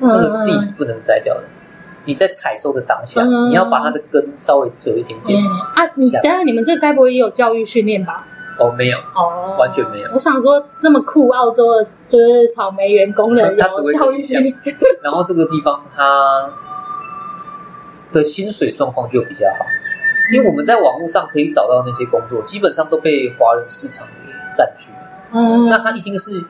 [0.00, 1.44] 那个地是不能摘掉的。
[2.04, 5.40] 你在采收的当下，你要把它的根稍微折一点点
[5.74, 5.86] 啊。
[5.94, 8.26] 你等下，你们这该不会也有教育训练吧？
[8.58, 10.08] 哦，没有，哦，完全没有。
[10.12, 14.54] 我想说，那么酷，澳洲的就是草莓员工人 有教育训练。
[15.02, 16.50] 然后这个地方他
[18.12, 19.64] 的薪水状况就比较好。
[20.34, 24.98] 因为我们在网络上可以找到那些工作，基本上都被华人市场给占据了。
[25.34, 26.42] 嗯，那他已经是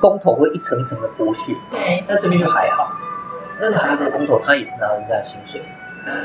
[0.00, 1.52] 工头会一层一层的剥削。
[1.70, 2.90] 对，但这边就还好。
[3.60, 5.60] 那个韩国工头他也是拿人家的薪水，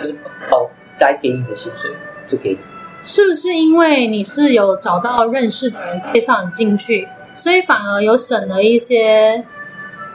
[0.01, 0.15] 就是
[0.49, 1.91] 好该给你的薪水
[2.29, 2.59] 就给你。
[3.03, 9.43] 是不是因为你是有找到认识的人介绍你进去，所以反而有省了一些？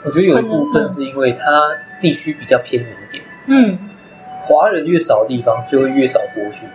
[0.05, 1.70] 我觉得有一部分是因为他
[2.01, 3.23] 地区比较偏远一点。
[3.46, 3.79] 嗯。
[4.42, 6.66] 华人越少的地方，就会越少剥削。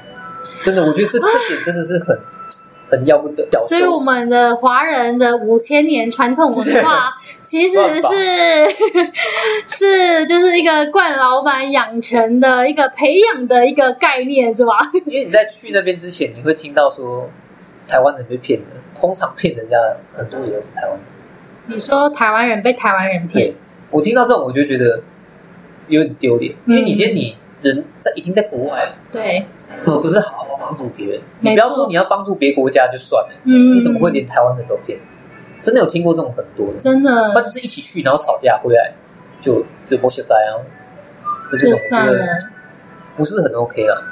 [0.63, 2.17] 真的，我觉得这这点真的是很
[2.89, 3.47] 很要不得。
[3.67, 8.67] 所以，我们的华人的五千年传统文化，其实是
[9.67, 14.79] 是就是一个惯老板养成的一个培养的一个概念，是吧？
[15.05, 17.29] 因为你在去那边之前，你会听到说
[17.87, 18.65] 台湾人被骗的，
[18.99, 19.77] 通常骗人家
[20.13, 20.99] 很多也都是台湾人。
[21.67, 23.53] 你说台湾人被台湾人骗，
[23.91, 25.01] 我听到这种，我就觉得
[25.87, 27.35] 有点丢脸，因为你今天你。
[27.61, 29.43] 人在已经在国外了，对，
[29.85, 31.21] 不是好好帮助别人。
[31.41, 34.97] 你不要说你要帮助别国家就算了，嗯，你怎么会连台湾人都骗？
[35.61, 38.93] 真的有听过这种很多的，真的，那就是一起去，然后吵架回来
[39.41, 40.61] 就就剥削塞啊，
[41.51, 42.37] 这种我觉得
[43.15, 44.03] 不是很 OK 了，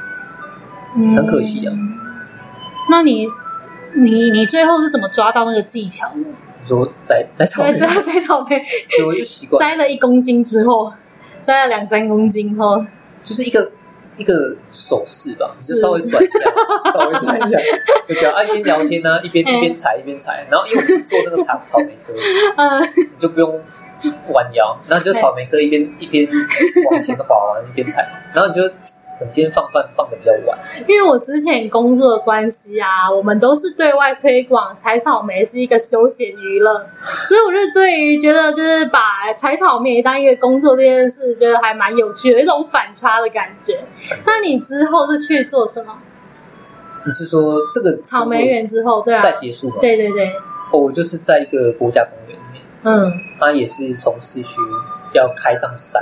[1.16, 1.74] 很可惜啊。
[2.90, 3.28] 那你
[3.96, 6.26] 你你最后是怎么抓到那个技巧呢？
[6.60, 8.60] 你说摘摘草莓，摘草莓，
[9.06, 10.92] 我就习惯摘 了一公斤之后，
[11.42, 12.84] 摘了两三公斤后。
[13.24, 13.72] 就是一个
[14.18, 16.40] 一个手势吧，你就稍微转一下，
[16.92, 17.58] 稍微转一下，
[18.08, 22.14] 就这样啊，一边聊天呢，一边 一边踩一边踩，然后因为我们是坐那个长草莓车，
[22.58, 23.60] 嗯，你就不用
[24.34, 26.28] 弯腰，然后你就草莓车一边一边
[26.92, 28.70] 往前滑完一边踩，然后你就。
[29.32, 30.58] 今天放饭放的比较晚，
[30.88, 43.80] 因为我之前工作的关系啊，我们都是对外推广采草莓是一个休闲娱乐，所以我就对于觉得就是把采草莓当一个工作这件事，觉得还蛮有趣有，一种反差的感觉。
[44.26, 45.94] 那你之后是去做什么？
[47.06, 49.76] 你是说这个草莓园之后，对啊，再结束吗？
[49.82, 50.28] 对对对，
[50.72, 54.62] 哦，我就是在一个国家公园里面，嗯，它也是从市区
[55.14, 56.02] 要开上山。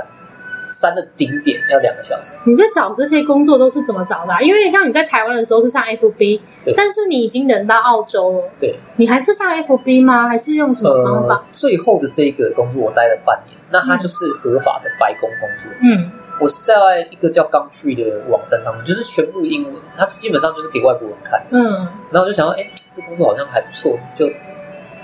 [0.68, 2.38] 山的顶点要两个小时。
[2.44, 4.40] 你在找这些工作都是怎么找的啊？
[4.40, 6.40] 因为像你在台湾的时候是上 FB，
[6.76, 10.28] 但是你已经人到澳洲了，对，你还是上 FB 吗？
[10.28, 11.34] 还是用什么方法？
[11.34, 15.70] 呃，最后的这个工作我待了半年，那它就是合法的白宫工作。
[15.82, 16.10] 嗯，
[16.40, 21.42] 我是在一个叫 Gumtree 的网站上面，就是全部英文，它基本上就是给外国人看。
[21.50, 21.72] 嗯，
[22.10, 24.26] 然后我就想说，哎，这工作好像还不错，就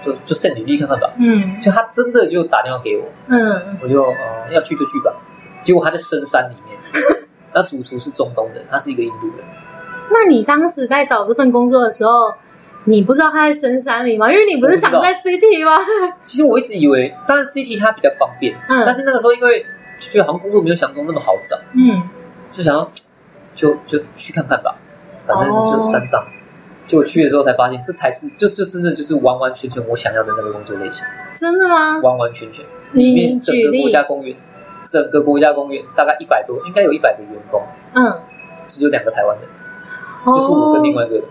[0.04, 1.10] 就就 send 履历看看吧。
[1.18, 3.04] 嗯，就他真的就打电话给我。
[3.28, 5.14] 嗯，我就呃要去就去吧。
[5.68, 6.78] 结果他在深山里面，
[7.54, 9.46] 那主厨是中东人，他是一个印度人。
[10.10, 12.32] 那你当时在找这份工作的时候，
[12.84, 14.32] 你不知道他在深山里吗？
[14.32, 15.76] 因为你不是想在 City 吗？
[16.22, 19.60] 其实我一直以为，当然 City 它比较方便，嗯，但是那个时候因为
[20.00, 22.02] 就觉得好像工作没有想中那么好找，嗯，
[22.56, 22.90] 就想要
[23.54, 24.74] 就就去看看吧。
[25.26, 26.24] 反正就山上。
[26.86, 31.04] 就去了之后才发现，这才是就这真的就是完完全全我想要的那个工作类型。
[31.38, 32.00] 真的吗？
[32.00, 32.64] 完完全全。
[32.92, 34.34] 里面整个国家公园，
[34.84, 37.62] 整个国家公园大概一百多，应该有一百个员工。
[37.94, 38.12] 嗯。
[38.66, 39.48] 只有两个台湾人，
[40.26, 41.22] 就是我跟另外一个，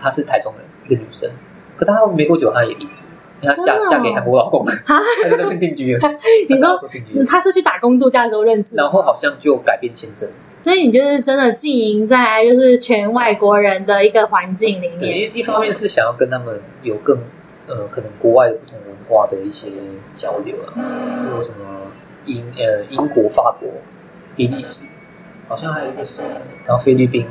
[0.00, 1.30] 她是台中人，一个女生。
[1.76, 3.08] 可她没多久，她也离职，
[3.42, 6.10] 她嫁嫁给韩国老公， 她在那边定居了。
[6.48, 6.82] 你说
[7.28, 10.26] 她是去打工度假的时候认识，然后好像就改变签证。
[10.62, 14.98] 所以你就是真的经营在就是全外国人的一个环境里面。
[14.98, 17.18] 对，一一方面是想要跟他们有更
[17.66, 19.66] 呃可能国外的不同文化的一些
[20.14, 20.72] 交流啊，
[21.28, 21.81] 说什么
[22.26, 23.68] 英呃英国、法国、
[24.36, 24.86] 比利时，
[25.48, 26.22] 好像还有一个是，
[26.66, 27.26] 然后菲律宾、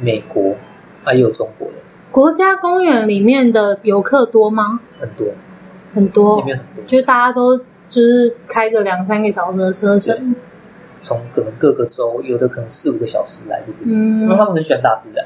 [0.00, 0.56] 美国，
[1.04, 1.74] 还有中国的。
[2.10, 4.80] 国家公园里面的游客多吗？
[4.98, 5.26] 很多，
[5.94, 10.34] 很多，里面很多，就是大家都就是开着两三个小时的车程。
[10.94, 15.24] 从可能各个州，有的可能四五个小时来这边，嗯，因为他们很喜欢大自然。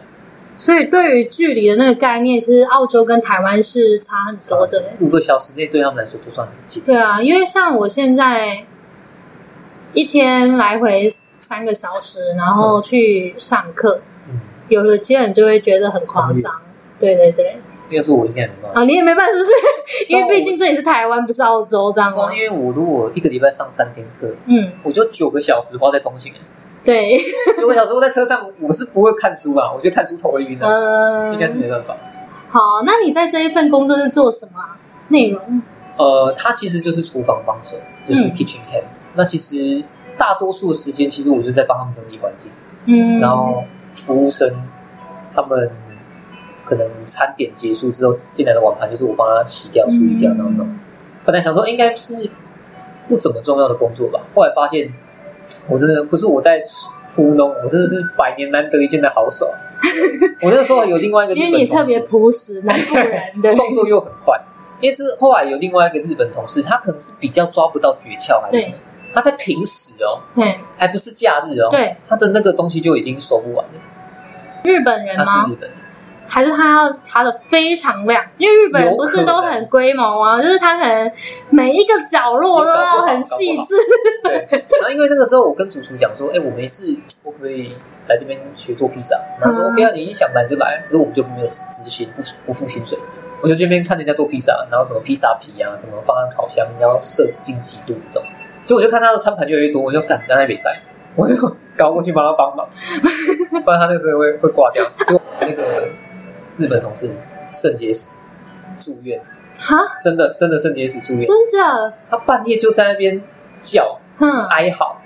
[0.61, 4.93] 所以对于距离的那个概念，其实澳洲跟台湾是差很多的。
[5.01, 6.83] 五个小时内对他们来说不算很近。
[6.85, 8.63] 对啊，因为像我现在
[9.95, 14.39] 一天来回三个小时，然后去上课，嗯，
[14.69, 16.55] 有的些人就会觉得很夸张。
[16.99, 17.57] 对对对。
[17.89, 19.51] 要是我应该没办法啊，你也没办法，是不是？
[20.11, 22.31] 因为毕竟这里是台湾，不是澳洲，这样吗？
[22.35, 26.35] 因为我如果一个礼拜上三天课，嗯，我就九个小时花在通勤。
[26.85, 27.17] 对，
[27.59, 29.71] 就我小时我在车上，我是不会看书啊。
[29.73, 31.97] 我觉得看书头会晕的，嗯，应该是没办法。
[32.49, 34.53] 好，那你在这一份工作是做什么
[35.09, 35.63] 内容？
[35.97, 37.77] 呃，它其实就是厨房帮手，
[38.09, 38.85] 就是 kitchen hand。
[39.15, 39.83] 那其实
[40.17, 42.51] 大多数的时间，其实我就在帮他们整理环境，
[42.87, 43.65] 嗯，然后
[43.95, 44.51] 服务生
[45.35, 45.71] 他们。
[46.63, 50.65] 可能餐点结束之后进来的碗盘，就是我帮他洗掉、处理掉，然后弄。
[51.25, 52.31] 本来想说应该是
[53.09, 54.89] 不怎么重要的工作吧，后来发现
[55.69, 56.61] 我真的不是我在
[57.15, 59.53] 糊弄，我真的是百年难得一见的好手。
[60.43, 64.41] 我那时候有另外一个日本同事，因为你特别朴实，南部人的动作又很快。
[64.81, 68.75] 因为是后来有另外一个日本同事，他可能是比较抓不到诀窍，还是什么？
[69.13, 73.73] 他在平时哦，对，还不是假日哦，对，他的那个东西就已经收不完了。
[74.65, 75.25] 日本人吗？
[75.25, 75.80] 他是日本人。
[76.31, 81.11] 还是他要擦的非常亮，因为日本人不是都很龟毛啊，就是他可能
[81.51, 83.75] 每一个角落都要很细致。
[84.23, 87.75] 对，然后因为那个时候我跟主厨讲说，哎、欸，我没事，我可以
[88.09, 89.21] 来这边学做披萨？
[89.41, 92.97] 然后说、嗯、OK 啊，你一想来就来，只是我们就没有执行，不不付薪水。
[93.43, 98.23] 我就这边看人家做披萨，然后什么披萨皮啊，怎么放在烤箱，要设进几度这种，
[98.67, 100.71] 就我就看他的餐盘越来越多，我就赶在那里塞，
[101.17, 101.35] 我就
[101.77, 102.69] 赶过去帮他帮忙，
[103.65, 105.89] 不然他那个时候会会挂掉，就那个。
[106.61, 107.11] 日本同事
[107.51, 108.09] 肾结石
[108.79, 109.19] 住院，
[109.59, 113.21] 哈，真的真的肾结石住院，真的，他半夜就在那边
[113.59, 115.01] 叫，嗯，哀嚎，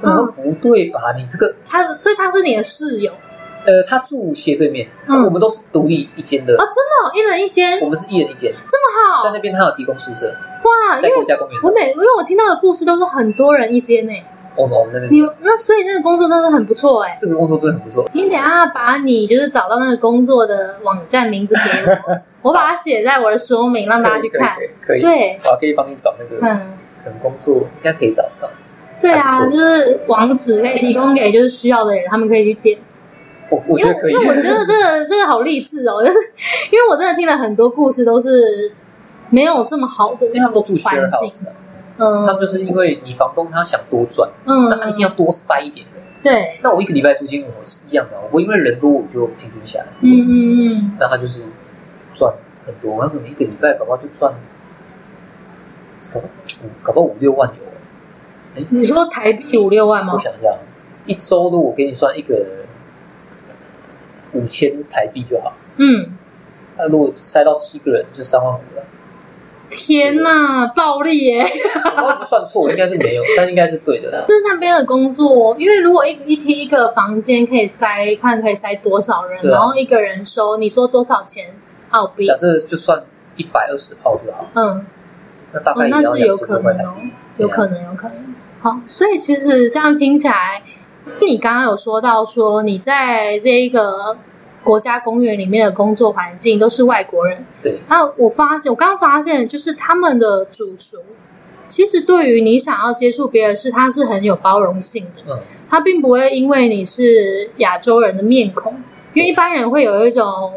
[0.00, 1.12] 我说不对吧？
[1.16, 3.12] 你这个他，所以他是你的室友，
[3.64, 6.56] 呃，他住斜对面，我们都是独立一间的。
[6.56, 10.32] 啊，真的，一人一间，我们是一人一间，这么好，在那边他有提供宿舍，
[10.62, 14.12] 哇，在国家公园，我每因为我听到的故事都是很多人一间呢。
[14.12, 14.39] 我
[15.10, 18.08] 你那所以那个工作真的很不错哎，这个工作真的很不错。
[18.12, 22.20] 你等下把你就是找到那个工作的网站名字给我，
[22.50, 24.56] 我把它写在我的说明，让大家去看。
[24.84, 26.72] 可以，对，我可以帮你找那个，嗯，
[27.04, 28.48] 可能工作应该可以找到。
[29.00, 32.78] 对啊，就是网址可以提供给就是需要的人，他们可以去点。
[33.48, 36.18] 我我觉得可以，因为我觉得这个 这个好励志哦，就是
[36.70, 38.70] 因为我真的听了很多故事，都是
[39.30, 41.46] 没有这么好的，因为他们都住 share house。
[42.00, 46.02] 嗯，他们就是因为你房东他想多赚，嗯，那他一定要多塞一点人。
[46.22, 49.86] 对，那我一个礼拜租金我是一样的，我因为人多我就平均下来。
[50.00, 51.42] 嗯嗯嗯，那他就是
[52.14, 52.32] 赚
[52.66, 54.32] 很多，他可能一个礼拜搞不好就赚，
[56.12, 56.28] 搞不
[56.82, 58.60] 搞不好五六万有。
[58.60, 60.14] 哎，你说台币五六万吗？
[60.14, 60.54] 我想一下，
[61.06, 62.46] 一周如果给你算一个
[64.32, 65.52] 五千台币就好。
[65.76, 66.06] 嗯，
[66.76, 68.82] 那如果塞到七个人就三万五了。
[69.70, 71.44] 天呐，暴力耶！
[72.26, 74.10] 算错，应该是没有，但应该是对的。
[74.28, 81.46] 是那边的工作，因为如果一一天一个房间可以塞，看可以塞多少人，然后一个人收，你说多少钱
[81.90, 82.26] 澳币？
[82.26, 83.02] 假设就算
[83.36, 84.46] 一百二十号就好。
[84.54, 84.84] 嗯，
[85.52, 86.94] 那大概那是有可能哦，
[87.38, 88.34] 有可能，有可能。
[88.60, 90.60] 好，所以其实这样听起来，
[91.20, 94.16] 你刚刚有说到说你在这一个。
[94.62, 97.78] 国家公园里面的工作环境都是外国人，对。
[97.88, 100.98] 那我发现，我刚刚发现，就是他们的主厨，
[101.66, 105.32] 其实对于你想要接触别的事，他是很有包容性的。
[105.32, 105.38] 嗯。
[105.70, 108.74] 他并不会因为你是亚洲人的面孔，
[109.14, 110.52] 因为一般人会有一种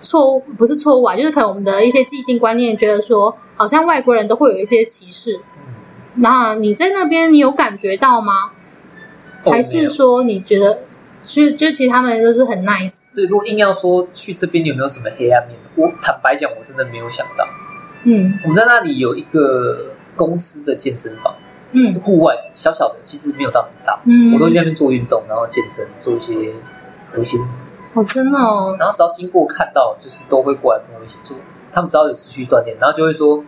[0.00, 5.36] 错误，不是错误啊，就是可能我们的一些既定观念，觉得说好像外国人都会有一些歧视。
[5.36, 5.74] 嗯。
[6.16, 8.50] 那你在那边，你有感觉到吗？
[9.44, 10.78] 还是说你觉得？
[11.30, 13.04] 所以就其实他们都是很 nice。
[13.14, 17.46] 对，如果硬要说去这边有没有什么黑暗面，我坦白讲，我真的没有想到。
[18.02, 21.32] 嗯，我们在那里有一个公司的健身房，
[21.70, 24.00] 嗯，是户外小小的，其实没有到很大。
[24.06, 26.34] 嗯，我都在那边做运动，然后健身，做一些
[27.12, 27.58] 核心什么。
[27.94, 28.76] 哦，真的哦。
[28.80, 31.36] 然后只要经过看到，就是都会过来跟我一起做。
[31.72, 33.44] 他们只要有持续锻炼，然后就会说，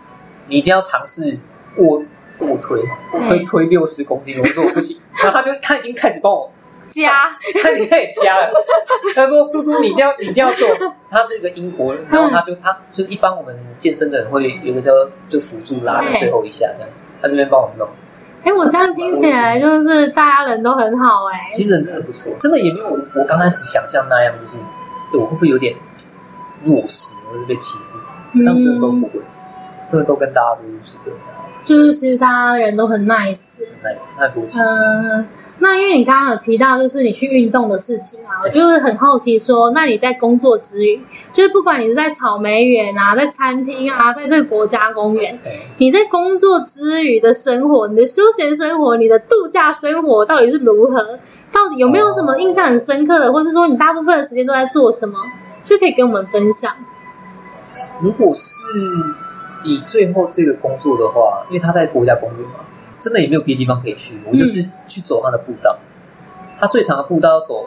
[0.46, 1.36] 你一定要尝试
[1.78, 2.00] 卧
[2.38, 2.80] 卧推，
[3.12, 4.38] 我可以推六十公斤。
[4.38, 6.48] 我说我不行，然后他就他已经开始帮我
[6.92, 8.52] 加，他已经开始加了。
[9.14, 10.68] 他说：“嘟嘟，你一定要你一定要做。”
[11.10, 14.92] 他是一个英国人，然后他就他就是一般我们健身的人会有个叫
[15.28, 16.88] 就辅助拉的最后一下这样，
[17.20, 17.88] 他这边帮我弄。
[18.44, 24.56] 哎，我这样听起来就是大家人都很好哎，其实人真的不错，真的也没有我我刚开始想象那样，就是
[25.16, 25.74] 我会不会有点
[26.64, 28.44] 弱势，或是被歧视什么？
[28.46, 29.20] 但真的都不会，
[29.90, 31.18] 真的都跟大家都是对的。
[31.62, 34.64] 就是其实大家人都很 nice，nice，太不歧视。
[35.62, 41.00] 那因为你刚刚有提到，就是你去运动的事情啊，我就是很好奇说，那你在工作之余，
[41.32, 45.38] 就是不管你是在草莓园啊，在餐厅啊，在这个国家公园，
[45.78, 51.18] 你在工作之余的生活，你的休闲生活，你的度假生活到底是如何？
[51.52, 55.16] 到底有没有什么印象很深刻的，或是说你大部分的时间都在做什么，
[55.64, 56.72] 就可以跟我们分享。
[58.00, 58.64] 如果是
[59.62, 62.56] 以最后这个工作的话，因为他在国家公园嘛。
[63.02, 65.76] 真的也没有别的地方可以去，我就是去走他的步道。
[66.60, 67.66] 他最长的步道要走，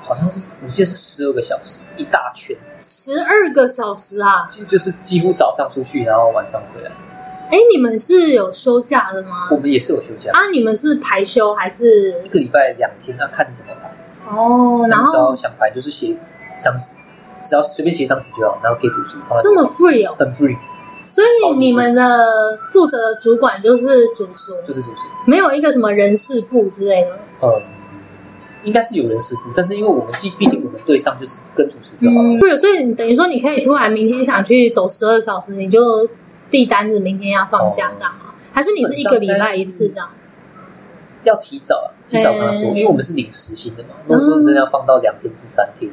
[0.00, 2.56] 好像是我记得是十二个小时，一大圈。
[2.78, 4.46] 十二个小时啊！
[4.46, 6.90] 就就是几乎早上出去，然后晚上回来。
[7.50, 9.48] 哎，你们是有休假的吗？
[9.50, 10.48] 我们也是有休假啊。
[10.50, 12.22] 你们是排休还是？
[12.24, 14.34] 一个礼拜两天，那看你怎么排。
[14.34, 16.16] 哦，然后只要想排就是写一
[16.62, 16.94] 张纸，
[17.44, 19.42] 只要随便写一张纸就好，然后给主厨放在。
[19.42, 20.56] 这么 free 哦，很 free。
[21.00, 27.08] 所以你们的负责的主管就是主厨，就是主厨，没有一个什么人事部之类的。
[27.42, 27.48] 嗯，
[28.64, 32.38] 应该是有人事部，但是因为我们既毕竟我们对上就是跟主厨就好了。
[32.38, 36.06] 不是，所以你等于说你可以突然明天想去走十二小时，你就
[36.50, 38.34] 递单子明天要放假这样吗？
[38.52, 40.08] 还是你是一个礼拜一次这样？
[41.24, 43.90] 要提早，提早跟他说，因为我们是领时薪的嘛。
[44.06, 45.90] 如果说你真的要放到两天至三天，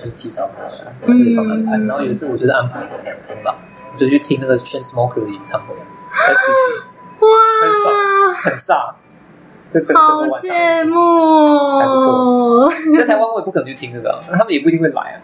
[0.00, 1.76] 就是提早跟他说，可以帮安排。
[1.86, 3.56] 然后有一次我觉得安排两天吧。
[3.98, 5.74] 就去听那个 Chainsmokers 的演唱会，
[6.26, 7.28] 在市区，哇，
[7.62, 8.94] 很爽，很炸，
[9.70, 12.70] 这整好羡慕，还不错。
[12.96, 15.20] 在台湾我也不可能去听这个，他们也不一定会来啊。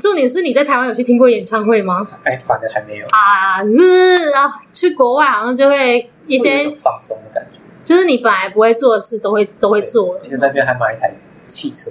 [0.00, 2.06] 重点是你在台湾有去听过演唱会吗？
[2.24, 10.20] 哎，反正还没有啊，是啊，去国外好像就会一些放松的感觉，就是你本来不会做的事都会都会做了。
[10.24, 11.14] 而且那边还买一台
[11.46, 11.90] 汽车，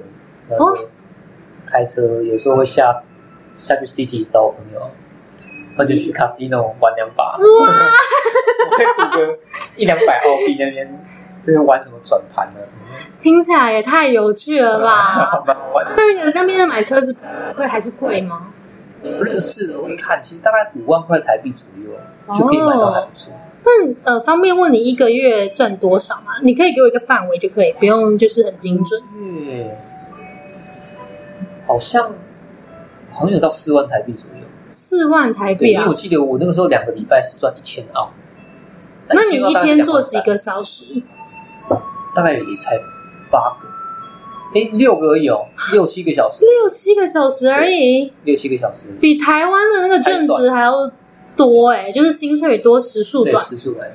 [0.49, 0.75] 然后
[1.65, 3.01] 开车有时候会下
[3.57, 4.89] 下去 City 找我朋友。
[5.77, 7.39] 那就去 casino 玩两把，哇！
[7.39, 9.39] 我可以赌个
[9.75, 11.05] 一两百澳币那边，
[11.41, 12.97] 这边玩什么转盘啊什么的。
[13.21, 15.03] 听起来也太有趣了吧！
[15.45, 15.91] 蛮 好玩的。
[15.97, 17.15] 那个那边的买车子
[17.55, 18.47] 会还是贵吗？
[19.01, 21.91] 不认识的，我一看，其实大概五万块台币左右
[22.35, 23.33] 就可以买到还不错。
[23.63, 26.33] 那呃，方便问你一个月赚多少吗？
[26.41, 29.01] 你可以给我一个范围就可以，不用就是很精准。
[29.43, 29.77] 月
[31.67, 32.13] 好像
[33.11, 34.34] 好像有到四万台币左右。
[34.75, 35.79] 四万台币啊！
[35.79, 38.11] 因为我记得我那个时候两个礼拜是赚一千澳。
[39.07, 41.01] 那你一天做几个小时？
[42.15, 42.77] 大概也才
[43.29, 43.67] 八个，
[44.53, 50.89] 哎，六个而已哦，六七个小时，六七个小时而已，六七个小时，比台湾的那个正职还要
[51.35, 53.91] 多哎，就是薪水多，时数短，时数短。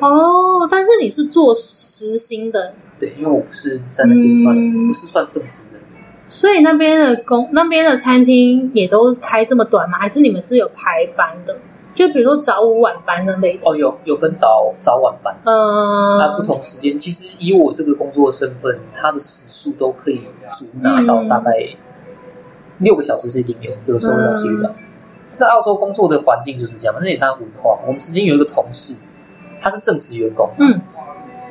[0.00, 5.63] 哦，但是你是做时薪的，对，因为我不是在那边算，不是算正职。
[6.34, 9.96] 所以那边的工，那边的餐厅也都开这么短吗？
[9.96, 11.56] 还是你们是有排班的？
[11.94, 13.70] 就比如说早午晚班的那种？
[13.70, 16.98] 哦，有有分早早晚班，嗯，它不同时间。
[16.98, 21.52] 其实以我这个工作的身份，它的时数都可以足拿到大概
[22.78, 24.86] 六个小时是一定有，有时候到七个小时。
[25.38, 27.78] 在澳洲工作的环境就是这样，那也是文化。
[27.86, 28.96] 我们曾经有一个同事，
[29.60, 30.80] 他是正职员工，嗯，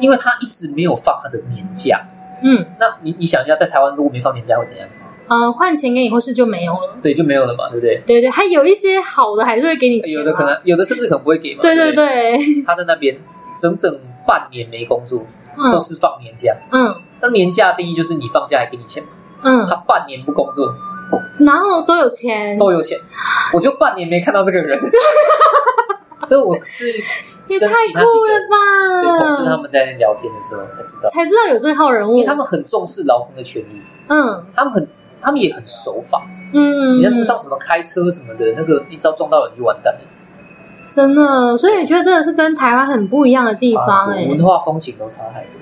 [0.02, 2.06] 因为他一直没有放他的年假。
[2.44, 4.88] 嗯，那你你想一下，在台湾如果没放年假会怎样？
[5.30, 6.98] 呃，换钱给你，或是就没有了。
[7.02, 8.02] 对，就没有了嘛，对不对？
[8.06, 11.62] 对对，还有一些好的还是会给你钱，有的可能，有的甚至可能不会给嘛。
[11.62, 13.18] 对对对，他在那边
[13.60, 15.26] 整整半年没工作，
[15.72, 16.54] 都是放年假。
[16.72, 19.10] 嗯，那年假定义就是你放假还给你钱嘛。
[19.44, 20.74] 嗯，他半年不工作，
[21.40, 23.00] 然后都有钱，都有钱，
[23.54, 24.78] 我就半年没看到这个人。
[26.30, 26.94] 这我是。
[27.46, 29.04] 也太酷了吧！
[29.04, 33.82] 对，同事他们在聊天的时候才知道，才知道有这号人物，因为他们很重视劳工的权益。
[34.08, 34.88] 嗯，他们很，
[35.20, 36.24] 他们也很守法。
[36.54, 40.00] 嗯，你在路上什么开车什么的，那个一招撞到人就完蛋了。
[40.90, 45.60] 真的，所以你觉得真的是跟台湾很不一样的地方哎，文化风情都差太多。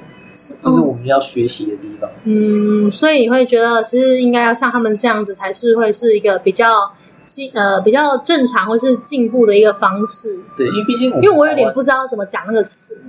[0.61, 2.07] 就是我们要学习的地方。
[2.25, 6.93] 嗯，所以你会觉得其实应该要像他们这样子，才是会是一个比较
[7.23, 10.39] 进呃比较正常或是进步的一个方式。
[10.57, 13.01] 对，因为毕竟我因为我有点不知道怎么讲那个词。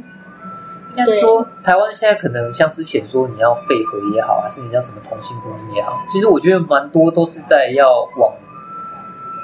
[0.91, 8.33] 应该是说台湾现在可能像之前说你要废核也好，还是你要什么同性婚姻也好，其实我觉得蛮多都是在要往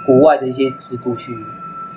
[0.06, 1.32] 国外的一些制度去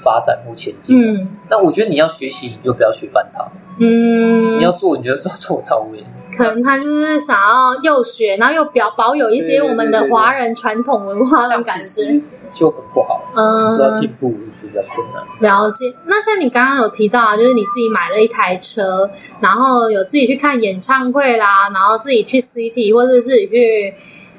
[0.02, 0.98] 发展或前进。
[0.98, 3.52] 嗯，那我觉得你要学习，你就不要学半套。
[3.78, 6.04] 嗯，你要做，你就是要做到位。
[6.36, 12.22] 可能他就是想要又学，然后又表保有一些我们的华人传统文化的感觉，
[12.54, 13.22] 就很不好。
[13.36, 15.24] 嗯，说要进步，就比较困难。
[15.40, 15.94] 了解。
[16.06, 23.94] 那像你刚刚有提到啊，就是你自己买了一台车，然后有自己去看演唱会啦，然后自己去 City 或者自己去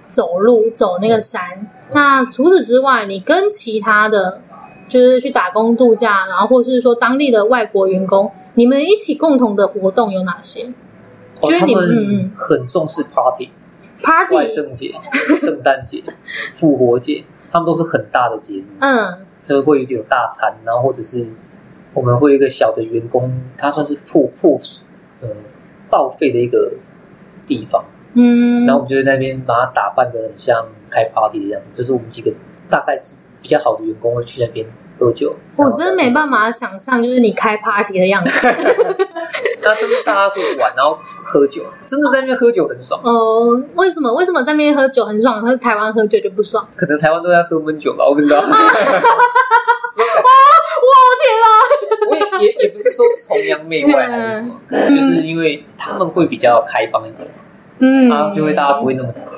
[0.07, 1.43] 走路走那个山。
[1.55, 4.41] 嗯，那除此之外，你跟其他的，
[4.89, 10.65] 就是去打工度假，然后或是说当地的外国员工，你们一起共同的活动有哪些？
[11.41, 14.95] 哦，他们很重视 party，party，万圣节、
[15.41, 16.01] 圣诞节、
[16.55, 18.65] 复活节，他们都是很大的节日。
[18.81, 21.27] 嗯，就会有大餐，然后或者是
[21.95, 24.59] 我们会有一个小的员工，他算是破破
[25.21, 25.29] 呃
[25.91, 26.73] 报废的一个
[27.47, 27.85] 地方。
[28.15, 32.33] 嗯，然后我们就在那边把它打扮的很像开 party 的样子，就是我们几个
[32.69, 32.99] 大概
[33.41, 34.67] 比较好的员工会去那边
[34.99, 35.35] 喝酒。
[35.57, 38.31] 我真的没办法想象，就是你开 party 的样子。
[39.65, 40.99] 那真的大家会玩，然后
[41.33, 43.01] 喝酒，真的在那边喝酒很爽。
[43.03, 44.13] 哦，为什么？
[44.13, 45.43] 为什么在那边喝酒很爽？
[45.43, 46.69] 可是台湾喝酒就不爽？
[46.77, 48.39] 可能台湾都在喝闷酒吧，我不知道。
[48.45, 48.47] 哇！
[50.85, 51.47] 我天啊！
[52.11, 57.27] 我也也也不是说崇洋媚外还是什么，可能就是因为他们会比较开放一点，
[57.79, 59.29] 嗯，他就会大家不会那么讨厌。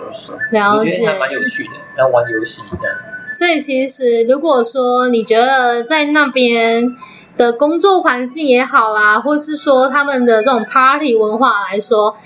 [0.76, 3.08] 我觉得还蛮有趣的，然后玩游戏这样子。
[3.38, 6.92] 所以其实如果说你觉得在那边。
[7.36, 12.16] 的工作环境也好啦，或是说他们的这种 party 文化来说，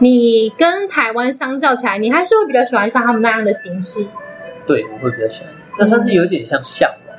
[0.00, 4.06] 你跟台湾相较起来，你还是会比较喜欢像他们那样的形式。
[4.66, 7.16] 对，我会比较喜欢，那算是有点像向往。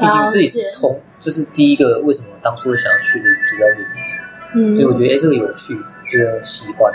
[0.00, 5.74] 毕竟自己是从就是第一个为什么当初会想要去的主要原因，嗯，所以我觉得哎、欸，这个有趣，
[6.10, 6.92] 这个喜欢。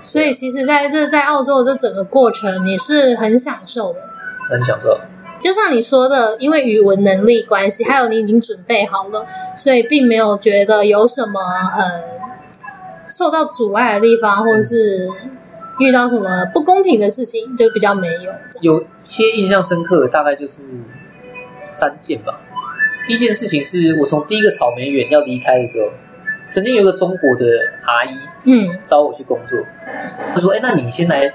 [0.00, 3.98] 所以其实在这在澳洲这整个过程，你是很享受的，
[4.48, 5.00] 很享受。
[5.40, 9.26] 就像你说的，因为语文能力关系，还有你已经准备好了，
[9.56, 12.02] 所以并没有觉得有什么呃
[13.06, 15.08] 受到阻碍的地方，或者是
[15.78, 18.32] 遇到什么不公平的事情，就比较没有。
[18.60, 20.62] 有些印象深刻的大概就是
[21.64, 22.40] 三件吧。
[23.06, 25.90] 第一件事情是我从第一个草莓园要离开的时候，
[26.50, 27.46] 曾经有一个中国的
[27.86, 29.58] 阿姨，嗯，找我去工作，
[30.34, 31.32] 她说：“哎，那你先来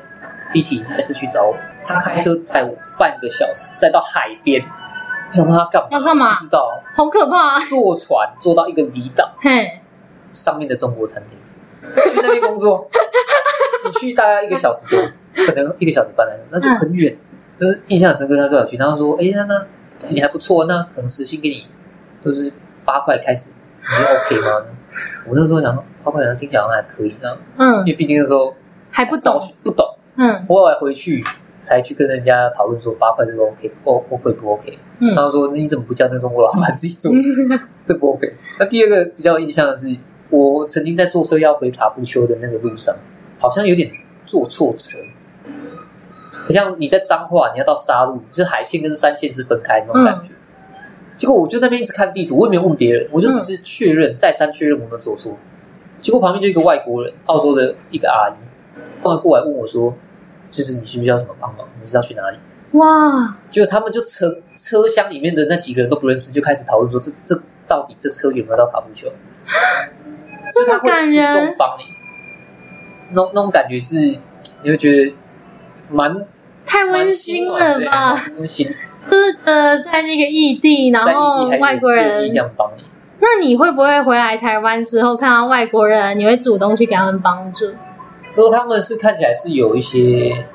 [0.52, 4.64] 地铁还是去找我？”他开车载我半个小时，再到海边。
[5.30, 5.88] 我想说他干嘛？
[5.92, 6.30] 要干嘛？
[6.30, 6.70] 不知道。
[6.96, 7.60] 好可怕啊！
[7.60, 9.80] 坐船坐到一个离岛，嘿，
[10.32, 11.38] 上面的中国餐厅，
[12.12, 12.88] 去那边工作。
[13.86, 15.00] 你去大概一个小时多，
[15.46, 17.16] 可能一个小时半来那就很远。
[17.60, 18.78] 就是印象很深刻，他最好去。
[18.78, 19.66] 然后说：“哎，那那
[20.10, 21.66] 你还不错，那可能时薪给你
[22.22, 22.52] 都是
[22.86, 24.66] 八块开始，你觉得 OK 吗？”
[25.28, 27.38] 我那时候想说，八块好像听起来好像还可以，这样。
[27.58, 28.54] 嗯，因为毕竟那时候
[28.92, 29.96] 还不懂，不懂。
[30.16, 31.24] 嗯，后来回去。
[31.64, 34.78] 才去跟人家讨论说八块这个 OK，哦，OK 不 OK？
[35.00, 37.12] 嗯，他说你怎么不叫那中国老板自己做？
[37.12, 38.32] 嗯、 这不 OK。
[38.60, 39.96] 那第二个比较有印象的是，
[40.30, 42.94] 我曾经在坐车要回塔布丘的那个路上，
[43.40, 43.90] 好像有点
[44.26, 45.00] 坐错车。
[46.46, 50.30] 好像你在彰化，你要到沙鹿，就是海线跟山线是分开的那种感觉。
[50.30, 50.76] 嗯、
[51.18, 55.38] 结果我就那边一直看地图，我也没有问别人，我就只是确认、嗯、再三确认我没有走错。
[56.02, 58.34] 结果旁边就一个外国人，澳洲的一个阿姨，
[59.02, 59.96] 后来过来问我说。
[60.54, 61.68] 就是你需不需要什么帮忙？
[61.82, 62.38] 你是要去哪里？
[62.78, 63.36] 哇！
[63.50, 69.12] 就他们就车车厢里面的那几个人都不认识，就开始讨论说这这到底这车有没有到塔布丘？
[70.54, 71.84] 这么感人，主动帮你，
[73.16, 73.96] 那那种感觉是，
[74.62, 75.14] 你会觉得
[75.90, 76.16] 蛮
[76.66, 78.14] 太温馨了吧？
[78.38, 78.68] 温馨，
[79.10, 82.84] 就是呃，在那个异地，然后外国人这样帮你，
[83.20, 87.72] 那你会不会回来台湾之后看到外国人，你会主动去给他们帮助？
[88.36, 90.46] 如果他们是看起来是有一些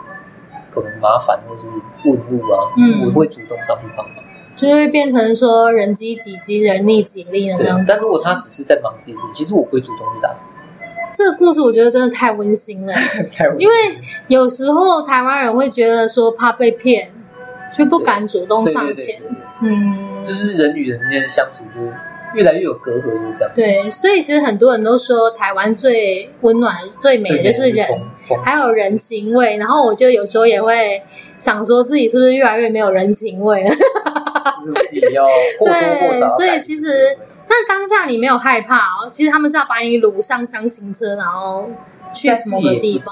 [0.73, 1.69] 可能麻烦或者是
[2.09, 4.17] 问路啊，嗯，我会主动上去帮忙，
[4.57, 7.85] 就会变成说人机己机人力己力的那样。
[7.87, 10.45] 但如果他只是在忙这些事情，其实我会主动去达成。
[11.15, 12.93] 这个故事我觉得真的太温馨了，
[13.33, 13.61] 太温馨。
[13.61, 13.75] 因为
[14.27, 17.11] 有时候台湾人会觉得说怕被骗，
[17.77, 19.21] 就不敢主动上前。
[19.63, 21.93] 嗯，就是人与人之间的相处就是。
[22.35, 23.53] 越来越有隔阂，就是这样。
[23.55, 27.87] 对，所以其实很多人都说台湾最温暖、最美的就是人，
[28.27, 29.57] 是还有人情味。
[29.57, 31.03] 然后我就有时候也会
[31.39, 33.71] 想说自己是不是越来越没有人情味了？
[33.71, 35.25] 就是自己要
[35.59, 36.37] 或多或少。
[36.37, 37.17] 对，所以其实
[37.49, 39.09] 那当下你没有害怕哦？
[39.09, 41.71] 其实他们是要把你掳上厢型车，然后
[42.15, 43.07] 去某个地方。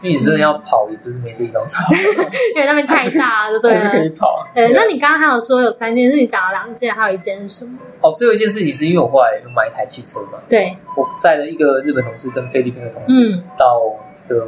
[0.00, 1.92] 因为你真的要跑，也不是没地方跑。
[2.54, 3.76] 因为那边太大了，对？
[3.76, 4.46] 还是可以跑。
[4.54, 7.78] 对，那你刚刚还有说有三件事，你讲了两件，还有一件是什么？
[8.00, 10.38] 哦，最后一件事情是因为我后来有买一台汽车嘛。
[10.48, 10.76] 对。
[10.96, 13.82] 我载了一个日本同事跟菲律宾的同事，嗯、到
[14.24, 14.46] 一个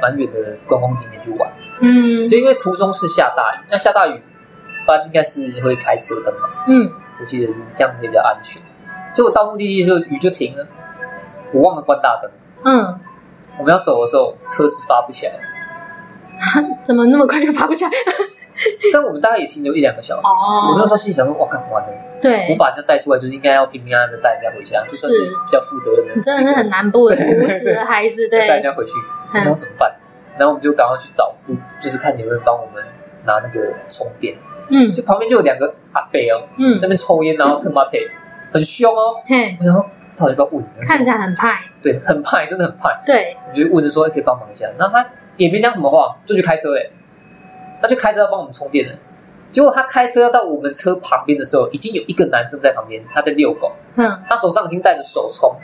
[0.00, 1.50] 蛮远的观光景点去玩。
[1.80, 2.28] 嗯。
[2.28, 6.48] 就因为途中是下大雨，那下大雨，一般应该是会开车灯嘛。
[6.68, 6.92] 嗯。
[7.20, 8.62] 我记得是这样子比较安全。
[9.12, 10.64] 结果到目的地的时候雨就停了，
[11.52, 12.30] 我忘了关大灯。
[12.64, 12.97] 嗯。
[13.58, 15.32] 我们要走的时候，车是发不起来。
[16.84, 17.90] 怎么那么快就发不起来？
[18.92, 20.26] 但我们大概也停留一两个小时。
[20.26, 21.88] 哦、我那时候心里想说：“哇，干完了。”
[22.22, 26.14] 对，我把人家载出来，就是应该要平平安安的带人家回家，是这算是比较负责任的。
[26.16, 28.92] 你真的是很南部的朴实的孩子， 对，带人家回去，
[29.34, 29.92] 然后怎么办？
[30.38, 32.82] 然后我们就赶快去找路，就是看有没有人帮我们
[33.26, 34.34] 拿那个充电。
[34.72, 37.98] 嗯，就旁边就有两个阿伯哦，嗯，在那边抽烟，然后特马特，
[38.52, 39.14] 很凶哦。
[39.26, 39.84] 嘿，我想说。
[40.18, 40.64] 到底要不要问？
[40.80, 42.90] 看起来很派，对，很派，真的很派。
[43.06, 45.06] 对，我就问着说：“可以帮忙一下。”然后他
[45.36, 46.90] 也没讲什么话，就去开车哎，
[47.80, 48.94] 他就开车要帮我们充电了。
[49.50, 53.72] 结果他开车要到我们车旁边的时候，已经有一个男生在旁边，他在遛狗。
[53.96, 55.54] 嗯，他手上已经带着手冲。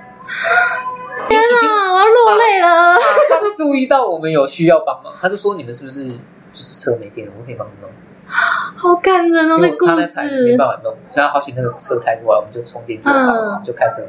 [1.28, 2.94] 天哪，我要落泪了！
[2.94, 6.16] 马上注意到我们有需要帮忙，他就说：“你们是不是就
[6.54, 7.32] 是车没电了？
[7.38, 7.90] 我可以帮你弄。
[8.76, 10.44] ”好感人哦，这故事。
[10.44, 14.02] 没办法弄，所以他好险那个车开过来，我们就充电就好，就开车。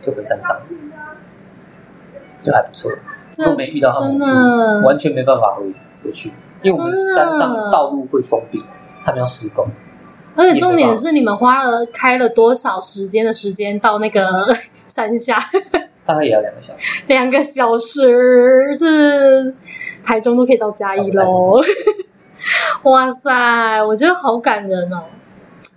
[0.00, 0.60] 就回山上，
[2.42, 2.90] 就还不错，
[3.44, 5.64] 都没遇到他们，是完全没办法回
[6.02, 6.32] 回去，
[6.62, 8.62] 因为我们山上道路会封闭，
[9.04, 9.66] 他们要施工。
[10.36, 14.54] 而且重点是，你们花了开了多少时间的时间到那个
[14.86, 15.36] 山下？
[16.06, 17.02] 大概也要两个小时。
[17.08, 19.54] 两个小时是
[20.02, 21.60] 台中都可以到嘉义喽！
[22.84, 25.02] 哇塞，我觉得好感人哦，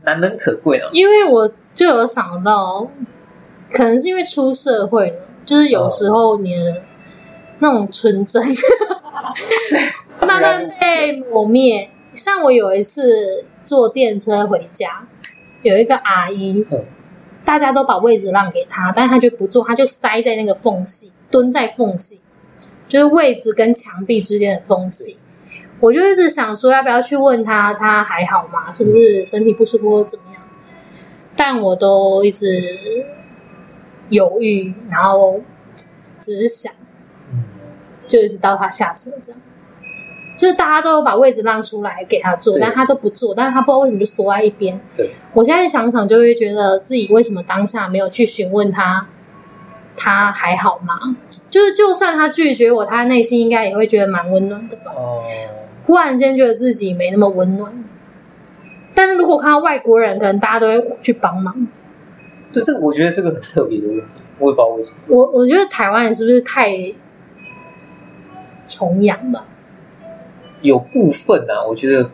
[0.06, 0.88] 难能可贵哦。
[0.94, 2.88] 因为我就有想到。
[3.74, 6.82] 可能是因为出社会了，就是有时候你的
[7.58, 8.42] 那种纯真
[10.28, 11.90] 慢慢被磨灭。
[12.14, 15.08] 像我有一次坐电车回家，
[15.64, 16.64] 有一个阿姨，
[17.44, 22.22] 大家都把位置让给她，但是她就不坐，她就塞在那个缝隙，蹲在缝隙，
[22.88, 25.18] 就是位置跟墙壁之间的缝隙。
[25.80, 28.72] 我就一直想说，要不要去问她，她还好吗？
[28.72, 30.44] 是不是身体不舒服或怎么样？
[31.36, 32.78] 但我都一直。
[34.14, 35.42] 犹豫，然后
[36.20, 36.72] 只是想，
[38.08, 39.42] 就一直到他下车这样，
[40.38, 44.80] 就是大家都把位置让出来给他坐，但他都不坐，但是他不知道为什么就缩在一边。
[44.96, 49.08] 对，我现在想想就会觉得自己为什么当下没有去询问他，
[49.98, 51.18] 他还好吗？
[51.50, 54.92] 就是就算他拒绝我，他内心应该也会觉得蛮温暖的吧。
[54.96, 55.24] 哦，
[55.86, 57.72] 忽然间觉得自己没那么温暖，
[58.96, 61.68] 但是如果看到外国人，可能大家都会去帮忙。
[62.54, 64.06] 就是我觉得是个很特别的问题，
[64.38, 64.96] 我也不知道为什么。
[65.08, 66.94] 我我觉得台湾人是不是太
[68.68, 69.44] 崇洋了？
[70.62, 72.10] 有部分啊，我觉得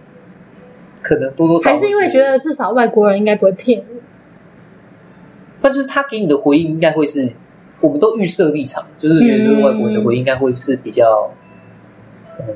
[1.02, 4.00] 可能多多少少还是因为觉得至少外国人应该不会骗我。
[5.62, 7.30] 那就是他给你的回应应该会是，
[7.82, 11.30] 我们都预设立场，就是觉得这个外国人的回应应该会是比较
[12.38, 12.56] 可能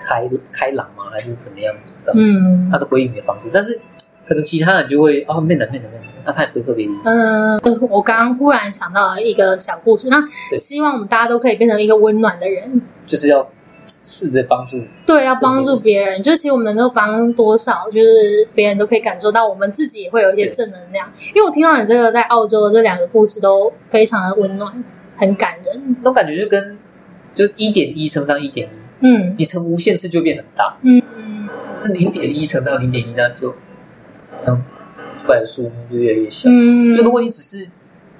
[0.00, 1.74] 开开朗吗，还是怎么样？
[1.84, 2.14] 不知道。
[2.16, 3.78] 嗯，他的回应的方式，但是
[4.26, 6.13] 可能其他人就会哦，面的面的面的。
[6.24, 6.88] 那他也不特别。
[7.04, 10.24] 嗯，我刚刚忽然想到了一个小故事，那
[10.56, 13.48] 希望我们大家都可以变成一个温暖的人，就是要
[14.02, 14.78] 试着帮助。
[15.06, 21.06] 对，要帮助别人，就是其实我们能够帮多少，就是别人都可以感受到，我们自己也会有一些正能量。
[21.34, 24.72] 因为我听到你这个在澳洲的这两个故事都非常的温暖，
[25.16, 25.96] 很感人。
[25.98, 26.78] 那种感觉就跟
[27.34, 28.68] 就一点一乘上一点
[29.00, 31.48] 一，嗯，你乘无限次就变很大，嗯嗯，
[31.92, 33.54] 零点一乘上零点一那就
[34.46, 34.62] 嗯。
[35.24, 36.48] 出来的数目就越来越小。
[36.50, 37.70] 嗯，就如果你只是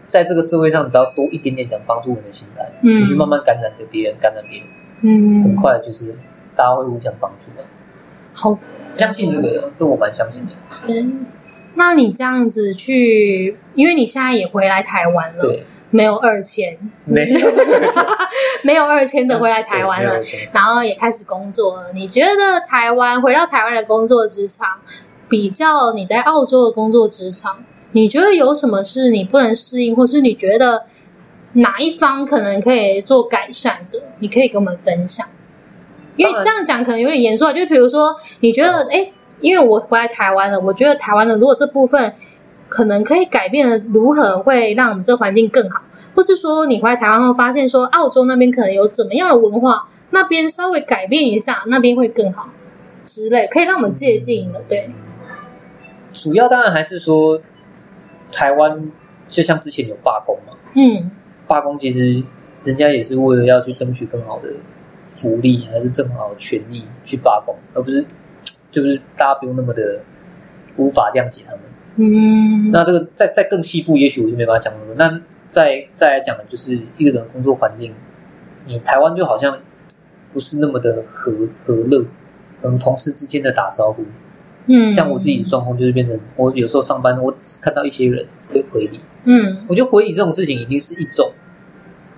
[0.07, 4.69] 在这个社会上，你只要多一点点想帮助人的心态，嗯，你去慢慢感染着别人，感染别人，
[5.03, 6.15] 嗯，很快就是
[6.57, 7.65] 大家会互相帮助的。
[8.33, 8.59] 好，
[8.97, 10.53] 相信这个，这我蛮相信的。
[10.89, 11.27] 嗯，
[11.75, 17.39] 那你这样子去，因为你现在也回来台湾了，对，没有二千，没有，
[18.65, 20.21] 没有二千的回来台湾了，
[20.53, 21.93] 然后也开始工作了。
[21.95, 24.69] 你觉得台湾回到台湾的工作职场？
[25.35, 27.57] 比较你在澳洲的工作职场，
[27.91, 30.85] 你觉得有什么是你不能适应，或是你觉得
[31.55, 33.99] 哪一方可能可以做改善的？
[34.21, 35.27] 你可以跟我们分享。
[36.15, 39.11] 因为这样讲可能有点严肃啊，就比如说，你觉得，哎，
[39.41, 42.15] 因为我回来台湾了，我觉得台湾的如果这部分
[42.69, 45.81] 可能可以改变的，如何会让我们这环境更好？
[46.15, 52.47] 或是说，你回来台湾后发现说，澳洲那边可能有怎么样的文化，那边稍微改变一下，那边会更好
[53.05, 54.89] 之类，可以让我们借鉴的，对。
[56.15, 57.41] 主要当然还是说，
[58.33, 58.91] 台湾
[59.29, 61.11] 就像之前有罢工嘛，嗯，
[61.47, 62.23] 罢工其实
[62.65, 64.49] 人家也是为了要去争取更好的
[65.11, 68.05] 福利，还是更好的权利去罢工，而不是
[68.73, 70.01] 就是大家不用那么的
[70.77, 71.61] 无法谅解他们。
[71.97, 74.95] 嗯，那这个再再更细部，也许我就没办法讲那么多。
[74.97, 77.93] 那再再来讲的就是一个人的工作环境，
[78.67, 79.59] 你台湾就好像
[80.33, 81.33] 不是那么的和
[81.65, 82.05] 和乐，
[82.61, 84.05] 可能同事之间的打招呼。
[84.67, 91.33] 嗯，像我自己的状况就是变成，我有时候上班，我只看到一些人会回礼，嗯，我觉得回礼这种事情已经是一种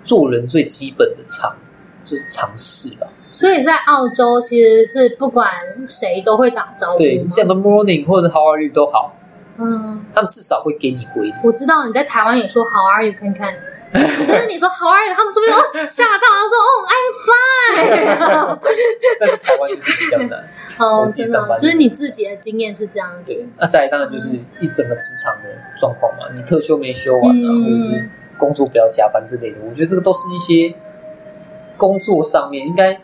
[0.04, 1.56] 做人最基本的常，
[2.04, 3.08] 就是尝试吧。
[3.28, 5.50] 所以在澳洲其实是不管
[5.86, 9.12] 谁都会打招呼，对，像个 morning 或者 how are you 都好，
[9.58, 11.34] 嗯，他们至少会给你回礼。
[11.42, 13.52] 我知道你在台湾也说 how are you 看看，
[13.92, 18.58] 可是你说 how are you，他们是不是哦吓到，然后说哦 I'm fine，
[19.20, 20.48] 但是台湾就是比较难。
[20.78, 23.34] 哦，真的，就是你自己的经验是这样子。
[23.34, 25.48] 对，那再来当然就是一整个职场的
[25.78, 30.74] 状况嘛，你特休没休完啊，嗯、或者是工作不要加班之类的，我觉得这个都是一些
[31.76, 33.00] 工作上面应该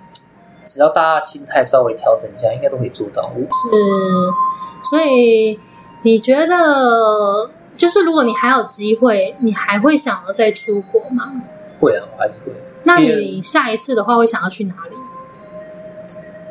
[0.64, 3.32] 只要大家心态稍微调整一下，应该都可以做到。
[3.34, 5.58] 是，所以
[6.02, 11.32] 你觉得，就是如果你还有机会，你还会想要再出国吗？
[11.80, 12.52] 会啊，我还是会。
[12.84, 14.96] 那你下一次的话，会想要去哪里？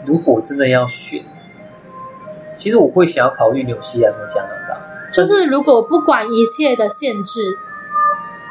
[0.06, 1.22] 如果真的要选，
[2.56, 4.82] 其实我会想要考虑纽西兰和加拿大。
[5.14, 7.42] 就是如果不管一切的限制，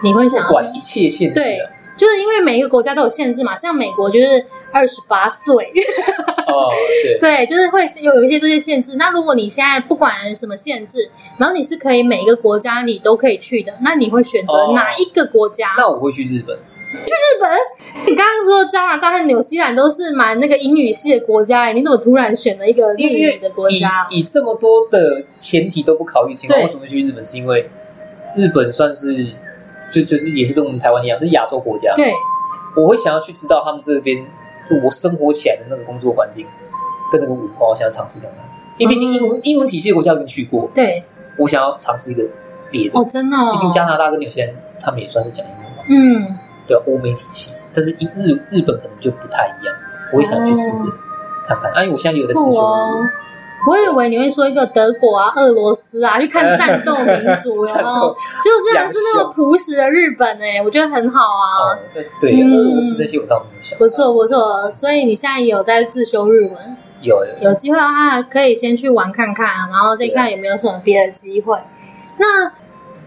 [0.02, 1.42] 你会想管一切限制、啊？
[1.42, 1.58] 对，
[1.96, 3.56] 就是因为每一个国家都有限制嘛。
[3.56, 5.72] 像美国就是二十八岁。
[6.46, 6.70] 哦，
[7.02, 7.18] 对。
[7.20, 8.96] 对，就是会有有一些这些限制。
[8.96, 15.68] 那如果你现在不管什么限制，然后你是可以每一个国家你都可以去的，那你会选择哪一个国家？
[15.70, 16.56] 哦、那我会去日本。
[16.56, 17.50] 去日本？
[18.06, 24.06] 你 刚刚说加拿大和纽西兰都是蛮那个英语系的国家，你怎么突然选了一个日语的国家？
[24.10, 27.24] 以，以这么多的前提都不考虑情况，为什么去日本？
[27.24, 27.68] 是因为
[28.36, 29.26] 日本算是
[29.92, 31.92] 就就是也是跟我们台湾一样是亚洲国家。
[31.94, 32.12] 对，
[32.76, 34.24] 我会想要去知道他们这边
[34.66, 36.46] 就我生活起来的那个工作环境
[37.12, 38.38] 跟那个文化，我想要尝试看看。
[38.78, 41.04] 因为毕竟英文、嗯、英文体系的国家我已经去过，对，
[41.38, 42.24] 我想要尝试一个
[42.70, 42.98] 别的。
[42.98, 45.84] 哦，真的、哦，毕竟加拿大跟纽西兰他们也算是讲英文嘛。
[45.88, 46.38] 嗯。
[46.68, 49.74] 对欧美体系，但是日日本可能就不太一样，
[50.12, 50.84] 我也想去试着
[51.46, 51.70] 看看。
[51.72, 53.06] 哎、我现在有在自学、哦。
[53.66, 58.08] 我以为你会说一个德国啊、俄罗斯啊，去看战斗民族，然后
[58.42, 61.74] 就这样是那个朴实的日本哎、欸，我觉得很好啊。
[61.74, 63.78] 哦、对，对、嗯，俄罗斯那些我倒没有想。
[63.78, 66.52] 不错不错，所以你现在也有在自修日文？
[67.02, 71.58] 有有，有机会的话可以先去玩看看，然后再看有没有什么别的机会。
[72.18, 72.52] 那。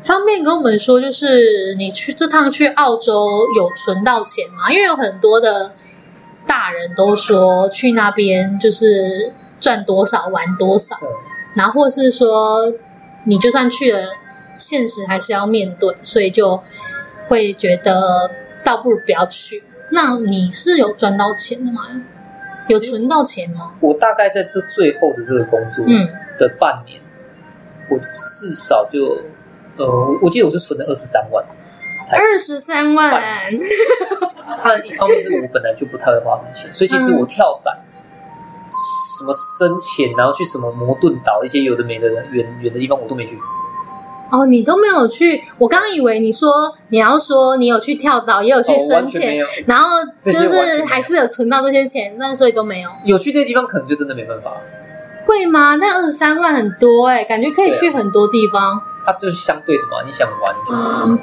[0.03, 4.69] 方便跟我们说，就是你去这趟去澳洲有存到钱吗？
[4.69, 5.71] 因为有很多的
[6.45, 9.31] 大人都说去那边就是
[9.61, 10.97] 赚多少玩多少，
[11.55, 12.71] 然后或是说
[13.25, 14.09] 你就算去了，
[14.57, 16.61] 现实还是要面对，所以就
[17.29, 18.29] 会觉得
[18.65, 19.63] 倒不如不要去。
[19.91, 21.83] 那你是有赚到钱的吗？
[22.67, 23.71] 有存到钱吗？
[23.79, 25.85] 我大概在这最后的这个工作
[26.37, 29.17] 的半年，嗯、我至少就。
[29.77, 31.43] 呃，我记得我是存了二十三万，
[32.11, 33.11] 二十三万。
[34.57, 43.37] 他一方面是我本来就不太会花什么钱，所以其实我跳伞、嗯、什么深潜，然后去什么摩顿岛一些有的没的远远的地方，我都没去。
[44.31, 45.43] 哦，你都没有去？
[45.59, 49.89] 我刚刚以为你说你要说你有去跳岛，也有去深潜、哦，然后
[50.21, 52.89] 就是还是有存到这些钱，但所以都没有。
[53.05, 54.51] 有去这些地方，可能就真的没办法。
[55.25, 55.75] 会吗？
[55.75, 58.81] 那二十三万很多哎、欸，感觉可以去很多地方。
[59.05, 61.19] 它就是相对的嘛，你想玩就是、嗯、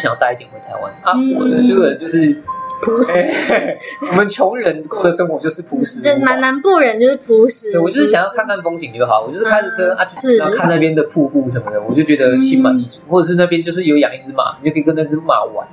[0.00, 1.14] 想要带一点回台湾啊。
[1.38, 2.42] 我的这个就是
[2.82, 3.78] 朴实、欸
[4.10, 6.00] 我们穷人过的生活就是朴实。
[6.00, 7.72] 对，南南部人就是朴实。
[7.72, 10.06] 对，我就是想要看看风景就好，我就是开着车啊，
[10.38, 13.00] 然后看那边的瀑布什么的，我就觉得心满意足。
[13.08, 15.66] 或者是那边就是有养一只马，你就可以跟那只马玩。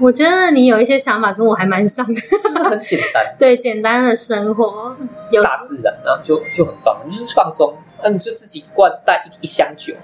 [0.00, 2.20] 我觉得你有一些想法跟我还蛮像的，就
[2.56, 4.94] 是很简单， 对，简单的生活，
[5.32, 9.94] 有大自然，然后就就很棒，就是放松，那你就自己灌带一一箱酒，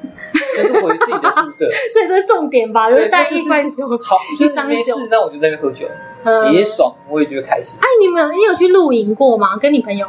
[0.57, 2.91] 就是回自己的宿舍， 所以这是重点吧？
[2.91, 5.87] 就是带一罐酒，好，一箱酒，那我就在那边喝酒，
[6.25, 7.77] 嗯，也爽，我也觉得开心。
[7.81, 9.57] 哎，你们有你有去露营过吗？
[9.57, 10.07] 跟你朋友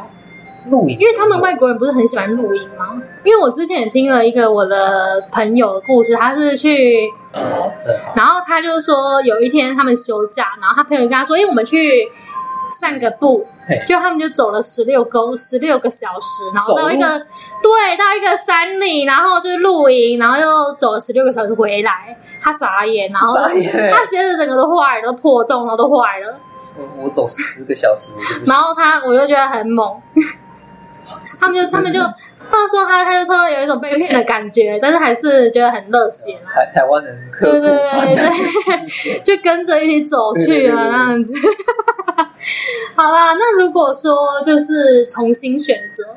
[0.70, 0.98] 露营？
[0.98, 3.00] 因为他们外国人不是很喜欢露营吗？
[3.24, 7.10] 因为我之前也听了一个我的朋友的故事，他是去。
[7.32, 7.70] 哦，
[8.14, 12.08] 然后他就说，有一天他们休假，然后他朋友跟他说：“哎，我们去
[12.70, 13.46] 散个步。”
[13.84, 17.18] 就他们就走了十六公十六个小时，然后到一个
[17.62, 22.16] 对到一个山里，然后就露营，然后又走了十六个小时回来。
[22.40, 26.32] 他傻眼，然后他鞋子整个都坏了，都破洞，然后都坏了。
[26.78, 28.12] 我我走十个小时，
[28.46, 30.00] 然后他我就觉得很猛。
[31.40, 36.38] 他们就他们就他说他他就说有一种被骗的感觉，但是还是觉得很热血。
[36.54, 41.36] 台台湾人刻苦对对对，就跟着一起走去了那样子。
[42.94, 46.16] 好啦，那如果说就是重新选择。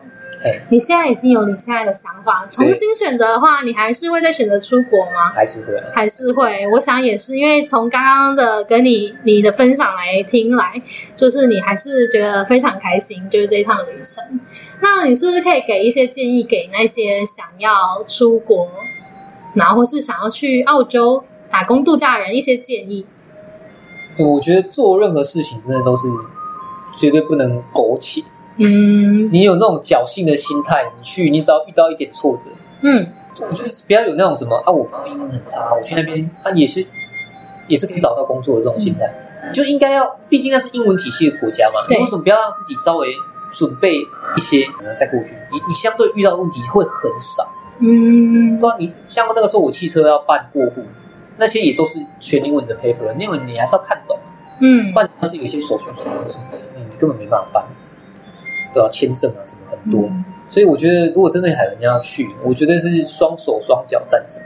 [0.69, 5.33] 你现在已经有你现在的想法，重新选择的话，你还是会再选择出国吗？
[5.35, 6.65] 还是会，还是会。
[6.71, 10.81] 我想也是，因为从刚刚的跟你你的分享来听来，
[11.13, 14.39] 就是你还是觉得非常开心，就是这一趟旅程。
[14.79, 18.71] 那你是不是可以给一些建议给那些想要出国，
[19.55, 21.21] 然后或是想要去澳洲
[21.51, 23.05] 打工度假的人一些建议？
[24.19, 26.07] 我觉得做任何事情真的都是
[26.99, 28.23] 绝对不能苟且。
[28.61, 32.49] 嗯，你有那种侥幸的心态，你去，你只要遇到一点挫折，
[32.81, 33.07] 嗯，
[33.49, 36.85] 我觉得不要有那种什么啊，我英文很差，我去那边啊也是
[37.69, 39.05] 也是可以找到工作的这种心态，
[39.43, 43.15] 嗯、就应该要，毕竟那是英文体系的国家嘛，你为什么不要让自己稍微
[43.53, 44.67] 准备一些，
[44.97, 45.35] 再过去？
[45.53, 47.49] 你你相对遇到的问题会很少，
[47.79, 50.83] 嗯，对啊，你像那个时候我汽车要办过户，
[51.39, 54.19] 那些也都是全英文的 paper，因为你还是要看懂，
[54.61, 57.65] 嗯，不然是有一些手续什么什么的，你根本没办法办。
[58.71, 64.39] 都要签证啊，什么很多，嗯、所以我觉得，如果真的还有人要去，我觉得是双手双脚赞成。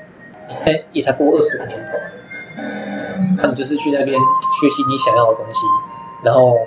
[0.47, 1.91] 你才也才过二十个年头，
[3.37, 5.59] 他们就是去那边学习你想要的东西，
[6.23, 6.57] 然后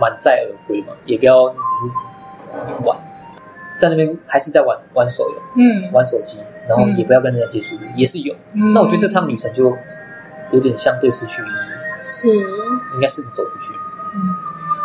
[0.00, 2.96] 满载而归嘛，也不要只是玩，
[3.78, 6.38] 在那边还是在玩玩手游，嗯，玩手机，
[6.68, 8.34] 然后也不要跟人家接触，也是有。
[8.54, 9.76] 嗯、那我觉得这趟旅程就
[10.52, 11.48] 有点相对失去意义，
[12.04, 13.72] 是应该试着走出去。
[14.14, 14.34] 嗯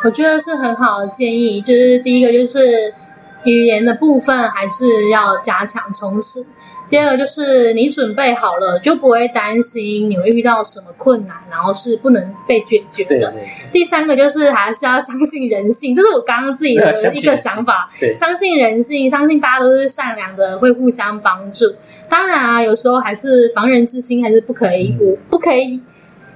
[0.04, 2.92] 我觉得是很好的建议，就是第一个就是
[3.44, 6.44] 语言的部分还是要加强充实，
[6.92, 13.10] 第二个就是你准备好了就不会担心你会遇到什么困难，然后是不能被解决的。
[13.10, 13.50] 对对对。
[13.72, 17.90] 第三个就是还是要相信人性，这是我刚刚自己的一个想法。
[17.98, 21.74] 对，相信人性，相信大家都是善良的，会互相帮助。
[22.10, 25.82] 当然啊，有时候还是防人之心还是不可以无，不可以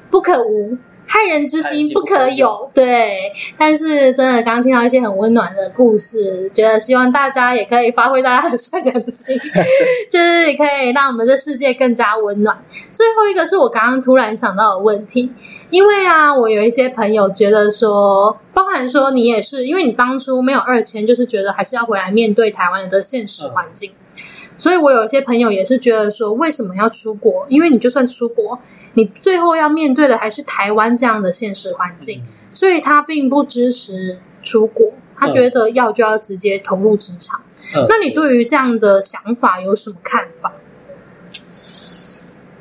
[0.09, 0.77] 不可无。
[1.07, 3.31] 害人之心不可有，对。
[3.57, 9.37] 但是真的，刚刚听到一些很温暖的故事，觉得希望大家也可以发挥大家的善良的心，
[10.09, 12.57] 就是可以让我们的世界更加温暖。
[12.91, 15.31] 最后一个是我刚刚突然想到的问题，
[15.69, 24.23] 因为啊，我有一些朋友觉得说，包含说你也是，因为你当初没有二签，就是觉得还是要回来面对台湾的现实环境，嗯、
[24.57, 27.45] 所以我有一些朋友也是觉得说，为什么要出国？
[27.49, 28.59] 因为你就算出国。
[28.95, 37.41] 你最后要面对的还是台湾这样的现实环境，所以他并不支持出国，他觉得要就要直接投入职场。
[37.75, 40.51] 嗯、那你对于这样的想法有什么看法？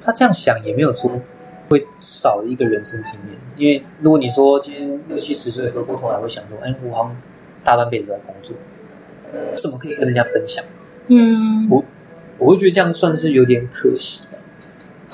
[0.01, 1.21] 他这样想也没有说
[1.69, 7.17] 会少一个人生经验，因为如果你说今天六七十岁回过头来会想说，哎，我好像
[7.63, 8.55] 大半辈子都在工作，
[9.57, 10.65] 怎么可以跟人家分享？
[11.09, 11.85] 嗯，我
[12.39, 14.25] 我会觉得这样算是有点可惜。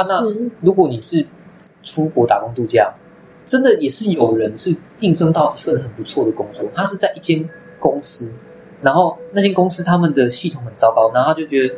[0.01, 1.26] 啊、那如果你是
[1.82, 2.92] 出国打工度假，
[3.44, 7.48] 真的也是有人是应征到一份很不错的工作，他是在一间
[7.78, 8.32] 公司，
[8.82, 11.74] 然后那间公司他们的系统很糟糕，然后他就觉得，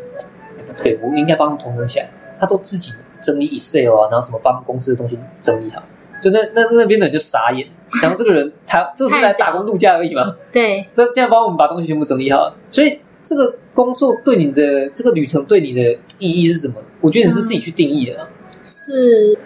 [0.67, 2.93] 不对，我应该帮他们统整起来，他都自己
[3.23, 5.83] 整理 Excel 啊，然后什么帮公司的东西整理好，
[6.23, 7.67] 就那那那边的人就傻眼，
[8.01, 10.37] 想这个人他这是来打工度假而已嘛？
[10.53, 16.75] 对，这这样帮我们把东西全部整理好，所以这个工作对你的这个旅程对你的意义是什么？
[17.03, 18.27] 我觉得你是自己去定义的，
[18.65, 19.37] 是。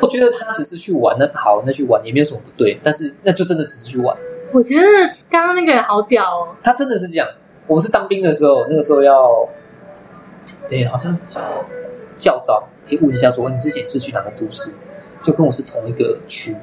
[0.00, 4.16] 我觉得他只是去玩，那好，那去玩也没有什么不对，但是那就真的只是去玩。
[4.50, 4.86] 我觉得
[5.28, 7.28] 刚刚那个好屌哦，他真的是这样。
[7.66, 9.46] 我是当兵的时候，那个时候要，
[10.70, 11.40] 哎，好像是叫
[12.18, 14.72] 教招，可以问一下说，你之前是去哪个都市？
[15.22, 16.56] 就跟我是同一个区，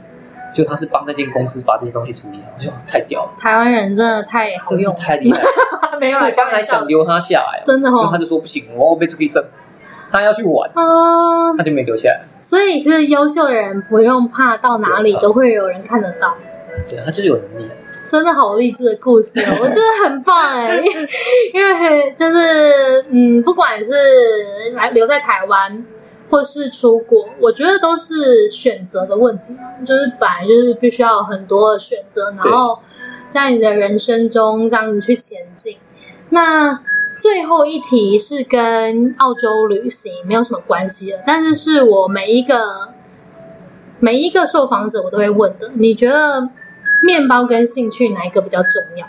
[0.52, 3.32] 就他是帮那间公司把这些东西处理好，就太屌了。
[3.39, 5.43] 台湾人真的太好用，太厉害
[5.93, 9.43] 了， 没有对方还想留他下来，真的哦，他就说不行，我要被出去胜。
[10.12, 12.22] 他要去玩，啊，他就没留下来。
[12.39, 16.36] 所以其实优秀的人不用怕，到哪里都会有人看得到。
[16.89, 17.68] 对，他就是有能力。
[18.10, 20.82] 真的好励志的故事哦， 我觉得很棒哎，
[21.53, 23.93] 因为就是嗯，不管是
[24.76, 25.86] 来留在台湾，
[26.30, 29.43] 或是出国，我觉得都是选择的问题。
[29.86, 32.80] 就是本来就是必须要有很多的选择，然后
[33.30, 35.76] 在你的人生中这样子去前进。
[36.30, 36.80] 那。
[37.18, 42.89] 最后一题是跟澳洲旅行没有什么关系的，但是是我每一个
[43.99, 45.72] 每一个受访者我都会问的。
[45.74, 46.47] 你觉得
[47.03, 49.07] 面包跟兴趣哪一个比较重要？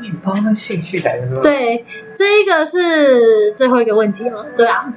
[0.00, 1.42] 面包跟兴趣哪个重要？
[1.42, 1.84] 对，
[2.16, 4.46] 这一个是最后一个问题了。
[4.56, 4.92] 对啊，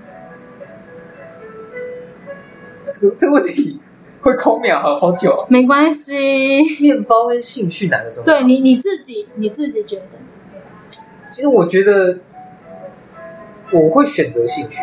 [2.63, 3.79] 这个这个问题
[4.21, 5.45] 会空秒好好久啊。
[5.49, 8.25] 没关系，面包跟兴趣哪个重要？
[8.25, 10.22] 对你你自己你自己觉得？
[11.49, 12.17] 我觉得
[13.71, 14.81] 我会选择兴趣。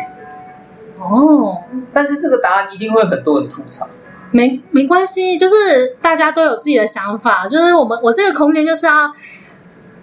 [0.99, 1.57] 哦，
[1.91, 3.87] 但是这个答案一定会很多人吐槽。
[4.31, 9.11] 没没关系，就是大家都有自己的想法，就是我们我这个空间就是要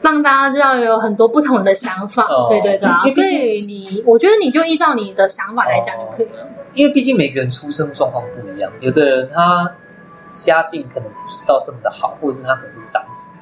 [0.02, 6.46] 让大家知道有很多不同的想法，哦、对对对啊，所以你我觉得你就依照你的想法来讲就可以了。
[6.74, 9.72] 因为毕竟每个人出生状况不一样，有的人他
[10.30, 13.32] 家境可能不是到这么的好，或者是他可能是长子，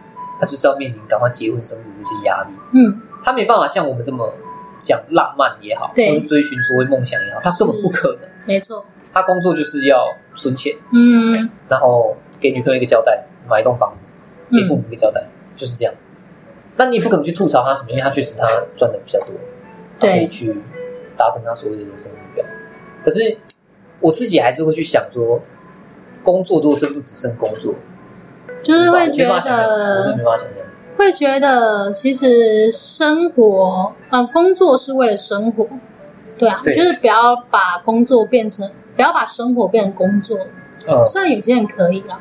[0.41, 4.33] 他就是要面临赶快结婚生子这些压力，嗯，他没办法像我们这么
[4.79, 8.87] 讲浪漫也好，或是追寻所谓梦想也好，他根本不可能，没错。
[9.13, 14.05] 他工作就是要存钱，嗯，然后给女朋友一个交代，买一栋房子，
[14.53, 15.93] 给父母一个交代，嗯、就是这样。
[16.77, 18.47] 那你不可能去吐槽他什么，因为他确实他
[18.79, 19.31] 赚的比较多，
[19.99, 20.55] 他可以去
[21.17, 22.45] 达成他所谓的人生目标。
[23.05, 23.39] 可是
[23.99, 25.41] 我自己还是会去想说，
[26.23, 27.75] 工作如果真的只剩工作，
[28.63, 30.66] 就是会觉得，我真的没办法想象，
[30.97, 35.69] 会觉得其实生活，呃，工作是为了生活。
[36.39, 40.39] 对啊，对就是不要把工作变成，不要把生活变成工作。
[40.87, 42.19] 嗯，虽然有些人可以啦，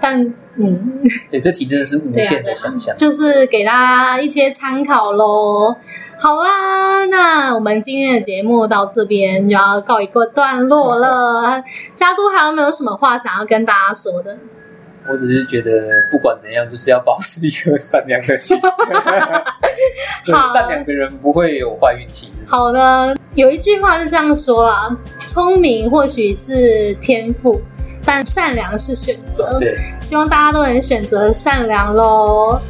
[0.00, 5.74] 但嗯， 对，这题真的是无限的想象，就是给大家一些参考喽。
[6.20, 11.64] 好啦，那我们今天的节目到这边就要告一个段落了。
[11.96, 14.38] 家都还有没有什么话想要跟大家说的？
[15.08, 15.70] 我只是觉得，
[16.10, 18.58] 不管怎样，就是要保持一颗善良的心。
[20.32, 22.32] 好，善良的人不会有坏运气。
[22.46, 27.60] 好的，有一句话是这样说啦：聪明或许是天赋，
[28.04, 29.58] 但善良是选择。
[29.58, 32.60] 对，希望大家都能选择善良喽。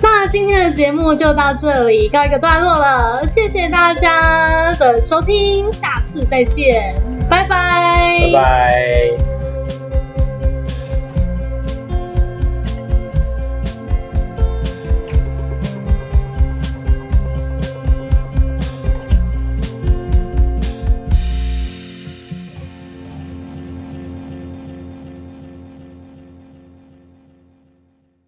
[0.00, 6.94] 那今天的节目就到这里告一个段落了，谢谢大家的收听，下次再见，
[7.28, 9.37] 拜拜，拜拜。